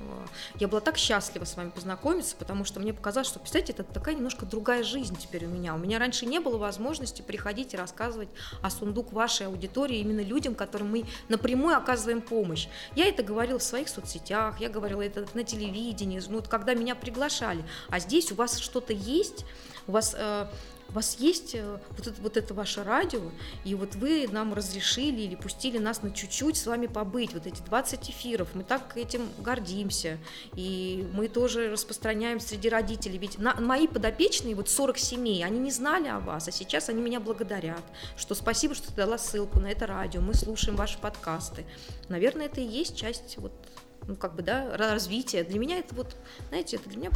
[0.60, 4.14] я была так счастлива с вами познакомиться, потому что мне показалось, что, представляете, это такая
[4.14, 5.74] немножко другая жизнь теперь у меня.
[5.74, 8.28] У меня раньше не было возможности приходить и рассказывать
[8.62, 12.68] о сундук вашей аудитории именно людям, которым мы напрямую оказываем помощь.
[12.94, 16.94] Я это говорила в своих соцсетях, я говорила это на телевидении, ну, вот когда меня
[16.94, 17.39] приглашали.
[17.88, 19.44] А здесь у вас что-то есть,
[19.86, 20.46] у вас э,
[20.90, 23.22] у вас есть э, вот это, вот это ваше радио,
[23.64, 27.62] и вот вы нам разрешили или пустили нас на чуть-чуть с вами побыть, вот эти
[27.62, 30.18] 20 эфиров, мы так этим гордимся,
[30.54, 35.70] и мы тоже распространяем среди родителей, ведь на, мои подопечные, вот 40 семей, они не
[35.70, 37.84] знали о вас, а сейчас они меня благодарят,
[38.16, 41.64] что спасибо, что ты дала ссылку на это радио, мы слушаем ваши подкасты.
[42.08, 43.52] Наверное, это и есть часть вот
[44.10, 45.44] ну, как бы, да, развития.
[45.44, 46.16] Для меня это вот,
[46.48, 47.10] знаете, это для меня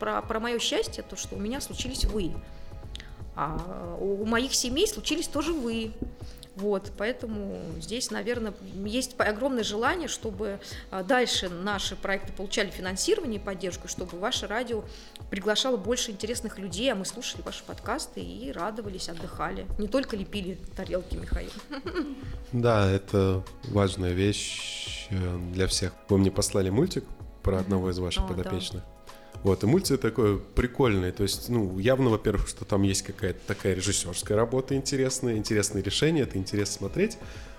[0.00, 2.32] про, про мое счастье, то, что у меня случились вы.
[3.36, 5.92] А у моих семей случились тоже вы.
[6.56, 8.52] Вот, поэтому здесь, наверное,
[8.84, 14.84] есть огромное желание, чтобы а, дальше наши проекты получали финансирование и поддержку, чтобы ваше радио
[15.30, 19.66] приглашало больше интересных людей, а мы слушали ваши подкасты и радовались, отдыхали.
[19.78, 21.50] Не только лепили тарелки, Михаил.
[22.52, 25.92] Да, это важная вещь э, для всех.
[26.10, 27.04] Вы мне послали мультик
[27.42, 28.82] про одного из ваших О, подопечных.
[28.82, 28.91] Да.
[29.42, 31.10] Вот, и мульти такой прикольный.
[31.10, 36.22] То есть, ну, явно, во-первых, что там есть какая-то такая режиссерская работа интересная, интересные решения,
[36.22, 37.18] это интересно смотреть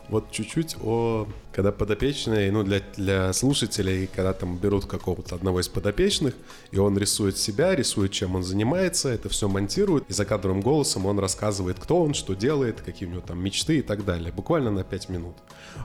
[0.09, 5.67] вот чуть-чуть о, когда подопечные, ну, для, для слушателей, когда там берут какого-то одного из
[5.67, 6.35] подопечных,
[6.71, 11.05] и он рисует себя, рисует, чем он занимается, это все монтирует, и за кадровым голосом
[11.05, 14.71] он рассказывает, кто он, что делает, какие у него там мечты и так далее, буквально
[14.71, 15.35] на 5 минут.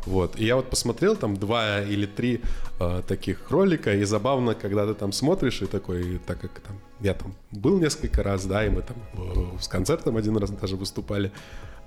[0.05, 2.41] Вот, и я вот посмотрел там два или три
[2.81, 7.15] э, таких ролика, и забавно, когда ты там смотришь, и такой, так как там, я
[7.15, 11.33] там был несколько раз, да, и мы там э, с концертом один раз даже выступали,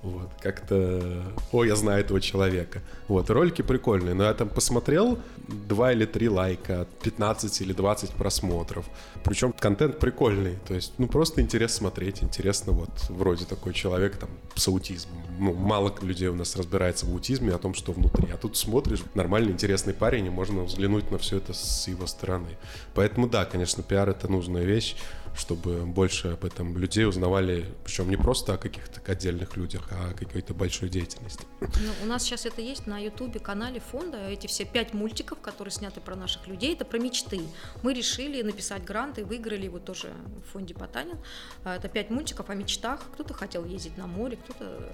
[0.03, 2.81] вот, как-то, о, я знаю этого человека.
[3.07, 8.85] Вот, ролики прикольные, но я там посмотрел 2 или 3 лайка, 15 или 20 просмотров.
[9.23, 14.29] Причем контент прикольный, то есть, ну, просто интересно смотреть, интересно, вот, вроде такой человек там
[14.55, 15.21] с аутизмом.
[15.37, 18.29] Ну, мало людей у нас разбирается в аутизме, о том, что внутри.
[18.31, 22.57] А тут смотришь, нормальный, интересный парень, и можно взглянуть на все это с его стороны.
[22.95, 24.95] Поэтому, да, конечно, пиар— это нужная вещь
[25.35, 30.13] чтобы больше об этом людей узнавали, причем не просто о каких-то отдельных людях, а о
[30.13, 31.45] какой-то большой деятельности.
[31.59, 31.67] Ну,
[32.03, 36.01] у нас сейчас это есть на ютубе канале фонда, эти все пять мультиков, которые сняты
[36.01, 37.41] про наших людей, это про мечты.
[37.83, 40.13] Мы решили написать грант и выиграли его тоже
[40.45, 41.17] в фонде Потанин.
[41.63, 43.01] А, это пять мультиков о мечтах.
[43.13, 44.89] Кто-то хотел ездить на море, кто-то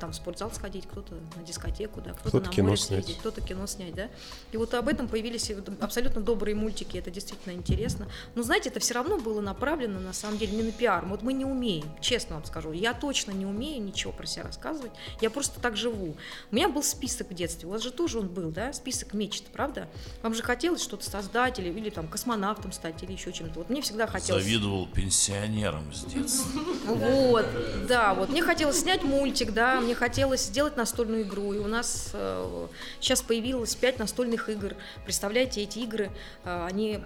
[0.00, 3.04] там в спортзал сходить, кто-то на дискотеку, да, кто-то, кто на кино море снять.
[3.04, 4.08] съездить, кто-то кино снять, да.
[4.52, 5.50] И вот об этом появились
[5.80, 8.08] абсолютно добрые мультики, это действительно интересно.
[8.34, 11.04] Но знаете, это все равно было направлено на самом деле не на пиар.
[11.06, 12.72] Вот мы не умеем, честно вам скажу.
[12.72, 14.92] Я точно не умею ничего про себя рассказывать.
[15.20, 16.16] Я просто так живу.
[16.50, 19.44] У меня был список в детстве, у вас же тоже он был, да, список мечт,
[19.52, 19.88] правда?
[20.22, 23.60] Вам же хотелось что-то создать или, или там космонавтом стать или еще чем-то.
[23.60, 24.42] Вот мне всегда хотелось...
[24.42, 26.60] Завидовал пенсионерам с детства.
[26.86, 27.46] Вот,
[27.88, 32.10] да, вот мне хотелось снять мультик, да, мне хотелось сделать настольную игру, и у нас
[32.12, 32.66] э,
[33.00, 34.74] сейчас появилось пять настольных игр.
[35.04, 36.10] Представляете, эти игры,
[36.44, 37.00] э, они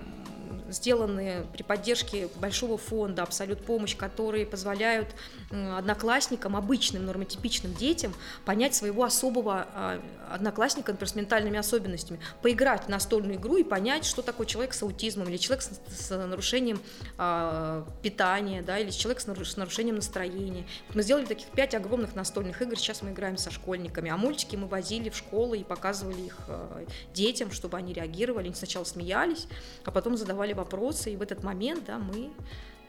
[0.68, 5.08] сделаны при поддержке большого фонда «Абсолют помощь», которые позволяют
[5.50, 12.88] одноклассникам, обычным нормотипичным детям понять своего особого а, одноклассника, например, с ментальными особенностями, поиграть в
[12.88, 16.80] настольную игру и понять, что такое человек с аутизмом, или человек с, с нарушением
[17.18, 20.66] э, питания, да, или человек с нарушением настроения.
[20.94, 24.66] Мы сделали таких пять огромных настольных игр, сейчас мы играем со школьниками, а мультики мы
[24.66, 29.46] возили в школы и показывали их э, детям, чтобы они реагировали, они сначала смеялись,
[29.84, 32.30] а потом задавали вопросы, и в этот момент, да, мы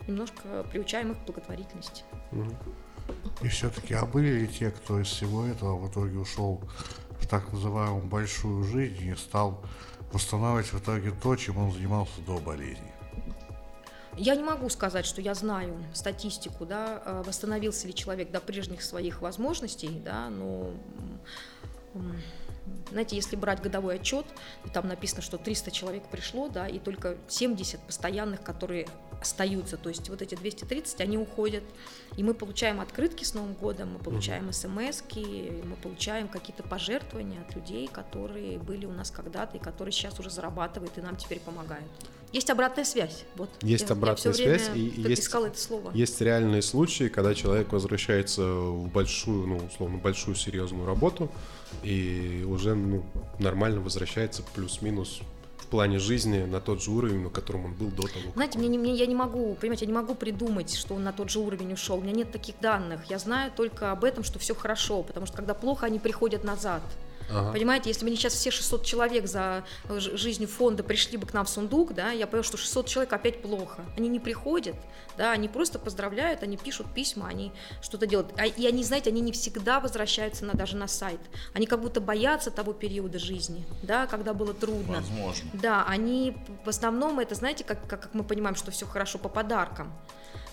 [0.08, 2.04] немножко приучаем их к благотворительности.
[3.42, 6.62] И все-таки, а были ли те, кто из всего этого в итоге ушел
[7.20, 9.64] в так называемую большую жизнь и стал
[10.12, 12.92] восстанавливать в итоге то, чем он занимался до болезни?
[14.18, 18.82] Я не могу сказать, что я знаю статистику, да, э, восстановился ли человек до прежних
[18.82, 20.72] своих возможностей, да, но
[22.92, 24.26] знаете, если брать годовой отчет,
[24.74, 28.88] там написано, что 300 человек пришло, да, и только 70 постоянных, которые
[29.22, 29.78] остаются.
[29.78, 31.64] То есть вот эти 230, они уходят.
[32.18, 37.56] И мы получаем открытки с Новым годом, мы получаем смс мы получаем какие-то пожертвования от
[37.56, 41.88] людей, которые были у нас когда-то и которые сейчас уже зарабатывают и нам теперь помогают.
[42.34, 43.24] Есть обратная связь.
[43.36, 43.50] Вот.
[43.62, 45.92] Есть я, обратная я связь и есть, искала это слово.
[45.94, 51.32] есть реальные случаи, когда человек возвращается в большую, ну, условно, большую серьезную работу
[51.84, 53.04] и уже ну,
[53.40, 55.22] нормально возвращается плюс-минус
[55.70, 58.32] плане жизни на тот же уровень, на котором он был до того.
[58.36, 61.12] Знаете, мне, не- мне, я не могу, понимаете, я не могу придумать, что он на
[61.12, 61.98] тот же уровень ушел.
[61.98, 63.02] У меня нет таких данных.
[63.10, 66.82] Я знаю только об этом, что все хорошо, потому что когда плохо, они приходят назад.
[67.30, 67.52] Ага.
[67.52, 71.46] Понимаете, если бы сейчас все 600 человек за э, жизнью фонда пришли бы к нам
[71.46, 73.86] в сундук, да, я понял, что 600 человек опять плохо.
[73.98, 74.76] Они не приходят,
[75.18, 77.52] да, они просто поздравляют, они пишут письма, они
[77.82, 78.34] что-то делают.
[78.38, 81.20] А- и они, знаете, они не всегда возвращаются на, даже на сайт.
[81.54, 84.98] Они как будто боятся того периода жизни, да, когда было трудно.
[84.98, 85.50] Возможно.
[85.54, 89.30] Да, они в основном это, знаете, как, как, как мы понимаем, что все хорошо по
[89.30, 89.94] подаркам.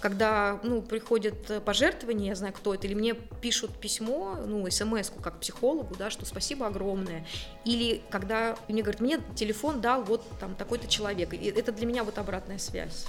[0.04, 5.10] Когда, ну, приходят э, пожертвования, я знаю, кто это, или мне пишут письмо, ну, смс
[5.22, 7.26] как психологу, да, что спасибо огромное.
[7.64, 11.32] Или когда мне говорят, мне телефон дал вот там такой-то человек.
[11.32, 13.06] И это для меня вот обратная связь.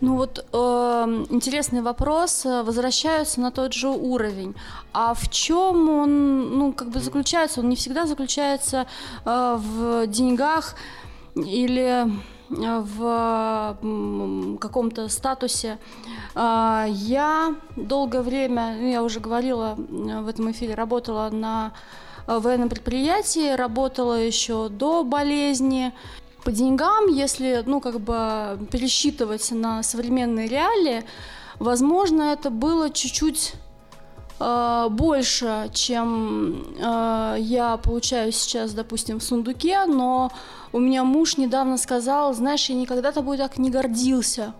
[0.00, 0.56] Ну вот э,
[1.28, 2.46] интересный вопрос.
[2.46, 4.54] э, Возвращаются на тот же уровень.
[4.94, 7.60] А в чем он, ну, как бы заключается?
[7.60, 8.86] Он не всегда заключается
[9.26, 10.74] э, в деньгах
[11.34, 12.06] или
[12.50, 13.76] в
[14.60, 15.78] каком-то статусе.
[16.34, 21.72] А, Я долгое время, ну, я уже говорила э, в этом эфире, работала на
[22.26, 25.92] э, военном предприятии, работала еще до болезни.
[26.44, 31.04] По деньгам, если, ну, как бы пересчитывать на современные реалии,
[31.58, 33.54] возможно, это было чуть-чуть
[34.40, 40.32] э, больше, чем э, я получаю сейчас, допустим, в сундуке, но
[40.72, 44.54] у меня муж недавно сказал, знаешь, я никогда тобой так не гордился,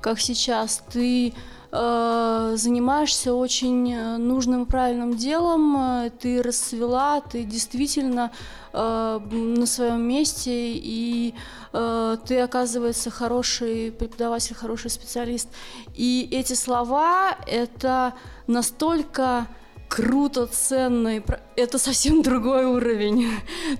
[0.00, 0.82] как сейчас.
[0.92, 1.34] Ты
[1.72, 8.30] э, занимаешься очень э, нужным и правильным делом, э, ты расцвела, ты действительно
[8.72, 11.34] э, на своем месте, и
[11.72, 15.48] э, ты, оказывается, хороший преподаватель, хороший специалист.
[15.94, 18.14] И эти слова— это
[18.46, 19.46] настолько
[19.90, 23.26] круто, ценно, и про- это совсем другой уровень.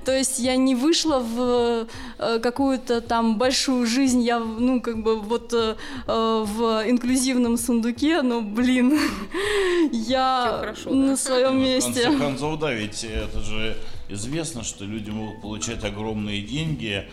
[0.05, 1.87] То есть я не вышла в
[2.19, 7.57] э, какую-то там большую жизнь, я, в- ну, как бы вот э, э, в инклюзивном
[7.57, 8.99] сундуке, но, блин,
[9.93, 11.17] я хорошо, на да?
[11.17, 12.03] своем В месте.
[12.05, 13.77] конце концов, да, ведь это же
[14.09, 17.09] известно, что люди могут получать огромные деньги,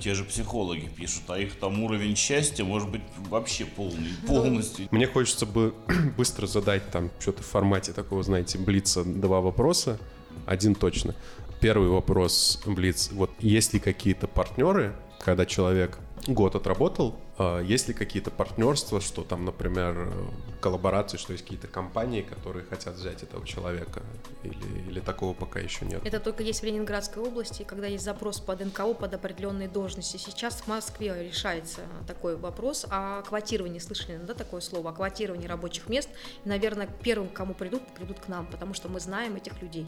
[0.00, 4.88] те же психологи пишут, а их там уровень счастья может быть вообще полный, полностью.
[4.90, 5.74] Мне хочется бы
[6.16, 9.98] быстро задать там что-то в формате такого, знаете, блица два вопроса.
[10.46, 11.14] Один точно.
[11.60, 13.10] Первый вопрос, Блиц.
[13.12, 19.22] Вот есть ли какие-то партнеры, когда человек год отработал, а есть ли какие-то партнерства, что
[19.22, 20.12] там, например, э,
[20.60, 24.02] коллаборации, что есть какие-то компании, которые хотят взять этого человека?
[24.42, 26.02] Или, или такого пока еще нет?
[26.04, 30.16] Это только есть в Ленинградской области, когда есть запрос под НКО под определенные должности.
[30.16, 33.78] Сейчас в Москве решается такой вопрос о квотировании.
[33.78, 34.90] Слышали, да, такое слово?
[34.90, 36.10] О квотировании рабочих мест.
[36.44, 39.86] И, наверное, первым, кому придут, придут к нам, потому что мы знаем этих людей.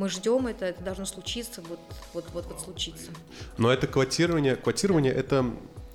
[0.00, 1.78] Мы ждем это, это должно случиться, вот,
[2.14, 3.10] вот, вот, вот случиться.
[3.58, 5.44] Но это квотирование, квотирование это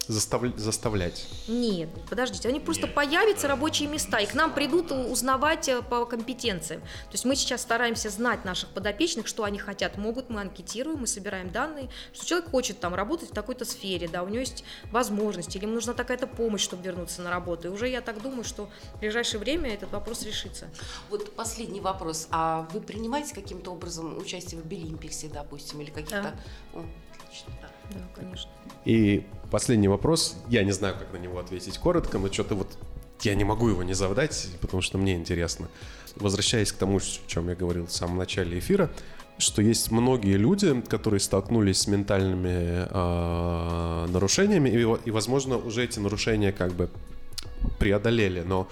[0.08, 1.28] застав- заставлять.
[1.47, 3.56] Нет, подождите, они просто Нет, появятся да.
[3.56, 6.82] рабочие места, и к нам придут узнавать э, по компетенциям.
[6.82, 11.08] То есть мы сейчас стараемся знать наших подопечных, что они хотят, могут, мы анкетируем, мы
[11.08, 15.58] собираем данные, что человек хочет там работать в такой-то сфере, да, у него есть возможности,
[15.58, 17.68] или ему нужна такая-то помощь, чтобы вернуться на работу.
[17.68, 20.68] И уже я так думаю, что в ближайшее время этот вопрос решится.
[21.10, 22.28] Вот последний вопрос.
[22.32, 26.36] А вы принимаете каким-то образом участие в Абилимпиксе, допустим, или каких-то...
[26.74, 26.86] О,
[27.24, 27.70] отлично, да.
[27.91, 28.49] Да, конечно.
[28.86, 29.26] И
[29.56, 30.36] последний вопрос.
[30.49, 32.68] Я не знаю, как на него ответить коротко, но что-то вот
[33.22, 35.70] я не могу его не задать, потому что мне интересно.
[36.18, 38.89] Возвращаясь к тому, о чем я говорил в самом начале эфира,
[39.38, 45.99] что есть многие люди, которые столкнулись с ментальными а, нарушениями, и, и, возможно, уже эти
[45.99, 46.89] нарушения как бы
[47.80, 48.68] преодолели, но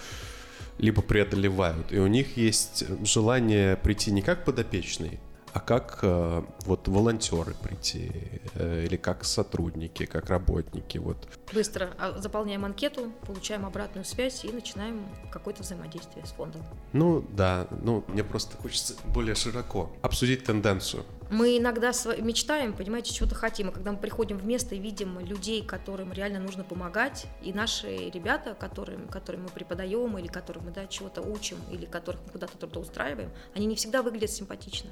[0.79, 1.93] либо преодолевают.
[1.93, 5.21] И у них есть желание прийти не как подопечный,
[5.53, 8.11] а как э, вот волонтеры прийти,
[8.55, 10.97] э, или как сотрудники, как работники.
[10.97, 11.27] Вот.
[11.53, 16.63] Быстро а, заполняем анкету, получаем обратную связь и начинаем какое-то взаимодействие с фондом.
[16.91, 21.05] Ну да, ну мне просто хочется более широко обсудить тенденцию.
[21.29, 25.63] Мы иногда мечтаем, понимаете, чего-то хотим, и когда мы приходим в место и видим людей,
[25.63, 30.87] которым реально нужно помогать, и наши ребята, которым, которым мы преподаем, или которых мы да,
[30.87, 34.89] чего-то учим, или которых мы куда-то трудоустраиваем, они не всегда выглядят симпатично.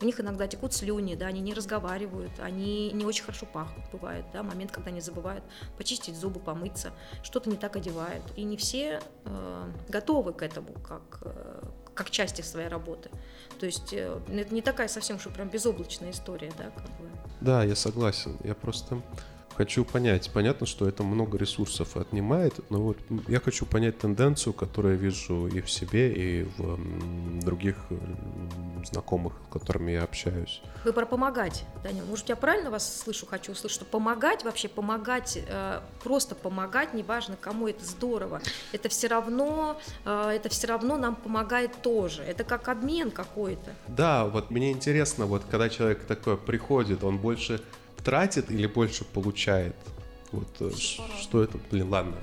[0.00, 4.24] У них иногда текут слюни, да, они не разговаривают, они не очень хорошо пахнут, бывает,
[4.32, 5.42] да, момент, когда они забывают
[5.78, 6.92] почистить зубы, помыться,
[7.22, 8.22] что-то не так одевают.
[8.36, 11.62] И не все э, готовы к этому, как, э,
[11.94, 13.10] как части своей работы.
[13.58, 17.08] То есть э, это не такая совсем, что прям безоблачная история, да, как бы.
[17.40, 18.36] Да, я согласен.
[18.44, 19.00] Я просто
[19.56, 20.30] хочу понять.
[20.32, 25.46] Понятно, что это много ресурсов отнимает, но вот я хочу понять тенденцию, которую я вижу
[25.46, 28.45] и в себе, и в других м,
[28.86, 30.62] знакомых, с которыми я общаюсь.
[30.84, 32.02] Вы про помогать, Даня.
[32.04, 37.36] Может, я правильно вас слышу, хочу услышать, что помогать, вообще помогать, э, просто помогать, неважно
[37.40, 38.40] кому, это здорово.
[38.72, 42.22] Это все равно, э, это все равно нам помогает тоже.
[42.22, 43.74] Это как обмен какой-то.
[43.88, 47.60] Да, вот мне интересно, вот когда человек такой приходит, он больше
[48.04, 49.74] тратит или больше получает?
[50.32, 50.70] Вот э,
[51.20, 52.16] что это, блин, ладно.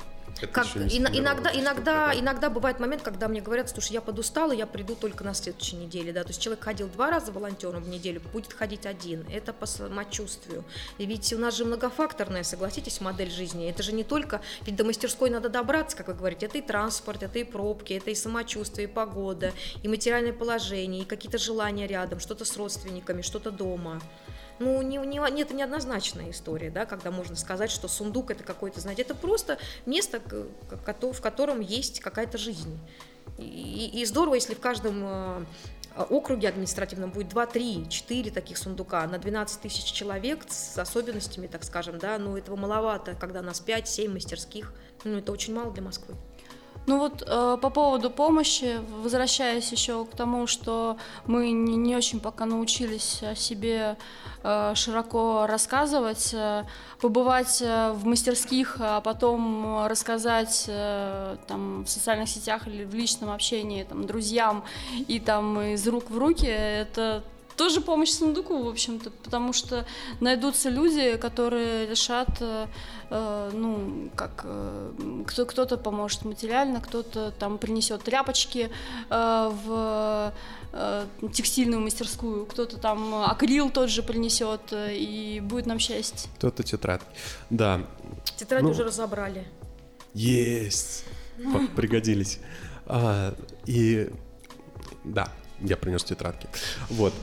[0.44, 4.68] Это Как, сформировано, иногда, иногда, иногда бывает момент, когда мне говорят, слушай, я подустала, я
[4.68, 8.22] приду только на следующей неделе, да, то есть человек ходил два раза волонтером в неделю,
[8.34, 10.66] будет ходить один, это по самочувствию.
[10.98, 14.84] И ведь у нас же многофакторная, согласитесь, модель жизни, это же не только, ведь до
[14.84, 18.88] мастерской надо добраться, как вы говорите, это и транспорт, это и пробки, это и самочувствие,
[18.88, 24.02] и погода, и материальное положение, и какие-то желания рядом, что-то с родственниками, что-то дома.
[24.60, 28.80] Ну, не, не, не- это неоднозначная история, да, когда можно сказать, что сундук это какой-то,
[28.80, 32.80] знаете, это просто место, в котором есть какая-то жизнь.
[33.38, 35.46] И, и здорово, если в каждом э,
[36.10, 41.64] округе административном будет 2, 3, 4 таких сундука на 12 тысяч человек с особенностями, так
[41.64, 44.74] скажем, да, но этого маловато, когда нас 5-7 мастерских,
[45.04, 46.16] ну, это очень мало для Москвы.
[46.86, 52.20] Ну вот э, по поводу помощи, возвращаясь еще к тому, что мы не, не очень
[52.20, 53.96] пока научились о себе
[54.44, 56.66] э, широко рассказывать, э,
[57.00, 63.32] побывать э, в мастерских, а потом рассказать э, там в социальных сетях или в личном
[63.32, 64.66] общении там друзьям
[65.08, 67.24] и там из рук в руки, это
[67.56, 69.86] тоже помощь сундуку, в общем-то, потому что
[70.20, 72.68] найдутся люди, которые решат, э,
[73.10, 78.70] э, ну, как э, кто, кто-то поможет материально, кто-то там принесет тряпочки
[79.10, 80.34] э, в
[80.74, 86.30] э, текстильную мастерскую, кто-то там акрил тот же принесет, э, и будет нам счастье.
[86.38, 87.08] Кто-то тетрадки.
[87.50, 87.82] Да,
[88.38, 88.72] Тетради Ну.
[88.72, 89.48] уже разобрали.
[90.14, 91.06] Есть.
[91.76, 92.40] Пригодились.
[92.86, 93.34] А,
[93.66, 94.10] и
[95.04, 95.30] да,
[95.64, 96.48] я принес тетрадки.
[96.90, 97.14] Вот.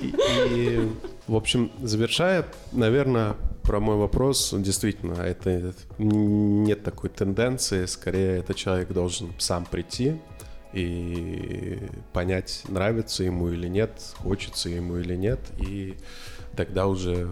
[0.00, 0.88] И,
[1.26, 8.88] в общем, завершая, наверное, про мой вопрос, действительно, это нет такой тенденции, скорее это человек
[8.92, 10.16] должен сам прийти
[10.72, 11.78] и
[12.12, 15.96] понять, нравится ему или нет, хочется ему или нет, и
[16.56, 17.28] тогда уже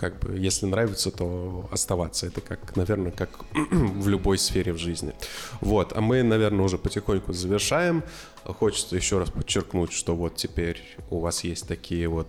[0.00, 2.26] как бы, если нравится, то оставаться.
[2.26, 3.28] Это как, наверное, как
[3.70, 5.12] в любой сфере в жизни.
[5.60, 8.02] Вот, а мы, наверное, уже потихоньку завершаем.
[8.44, 12.26] Хочется еще раз подчеркнуть, что вот теперь у вас есть такие вот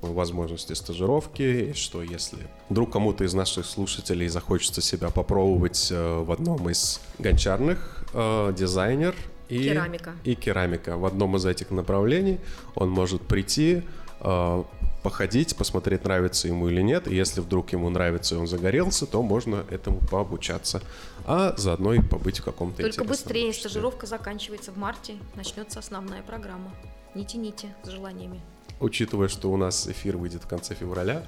[0.00, 2.38] возможности стажировки, что если
[2.68, 9.16] вдруг кому-то из наших слушателей захочется себя попробовать э, в одном из гончарных, э, дизайнер
[9.48, 10.12] и Керамика.
[10.22, 10.96] и керамика.
[10.96, 12.38] В одном из этих направлений
[12.76, 13.82] он может прийти,
[14.20, 14.64] э,
[15.02, 17.08] походить, посмотреть, нравится ему или нет.
[17.08, 20.82] И если вдруг ему нравится и он загорелся, то можно этому пообучаться.
[21.26, 23.70] А заодно и побыть в каком-то Только быстрее, обществе.
[23.70, 26.72] стажировка заканчивается в марте, начнется основная программа.
[27.14, 28.40] Не тяните с желаниями.
[28.80, 31.24] Учитывая, что у нас эфир выйдет в конце февраля.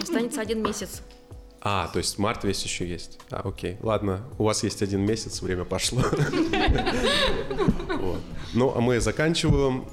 [0.00, 1.02] Останется один месяц.
[1.62, 3.18] А, то есть март весь еще есть.
[3.30, 3.76] А, окей.
[3.82, 6.02] Ладно, у вас есть один месяц, время пошло.
[8.52, 9.84] Ну, а мы заканчиваем.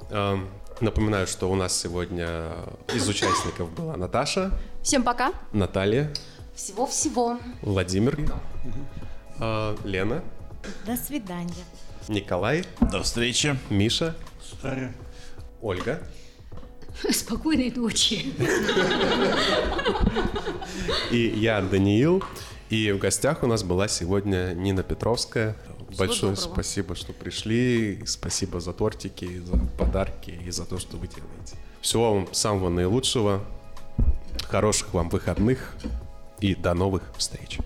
[0.80, 2.52] Напоминаю, что у нас сегодня
[2.94, 4.52] из участников была Наташа,
[4.84, 5.34] Всем пока!
[5.52, 6.14] Наталья,
[6.56, 7.40] Всего-всего.
[7.64, 8.18] Владимир,
[9.40, 10.24] э, Лена,
[10.86, 11.66] До свидания.
[12.08, 13.58] Николай, До встречи.
[13.70, 14.94] Миша, Старя.
[15.62, 16.00] Ольга.
[17.12, 18.34] Спокойной ночи.
[21.12, 22.24] И я, Даниил.
[22.70, 25.56] И в гостях у нас была сегодня Нина Петровская.
[25.98, 26.54] Большое доброго.
[26.54, 28.04] спасибо, что пришли.
[28.06, 31.58] Спасибо за тортики, за подарки и за то, что вы делаете.
[31.82, 33.43] Всего вам самого наилучшего.
[34.50, 35.76] Хороших вам выходных.
[36.39, 37.58] И до новых встреч.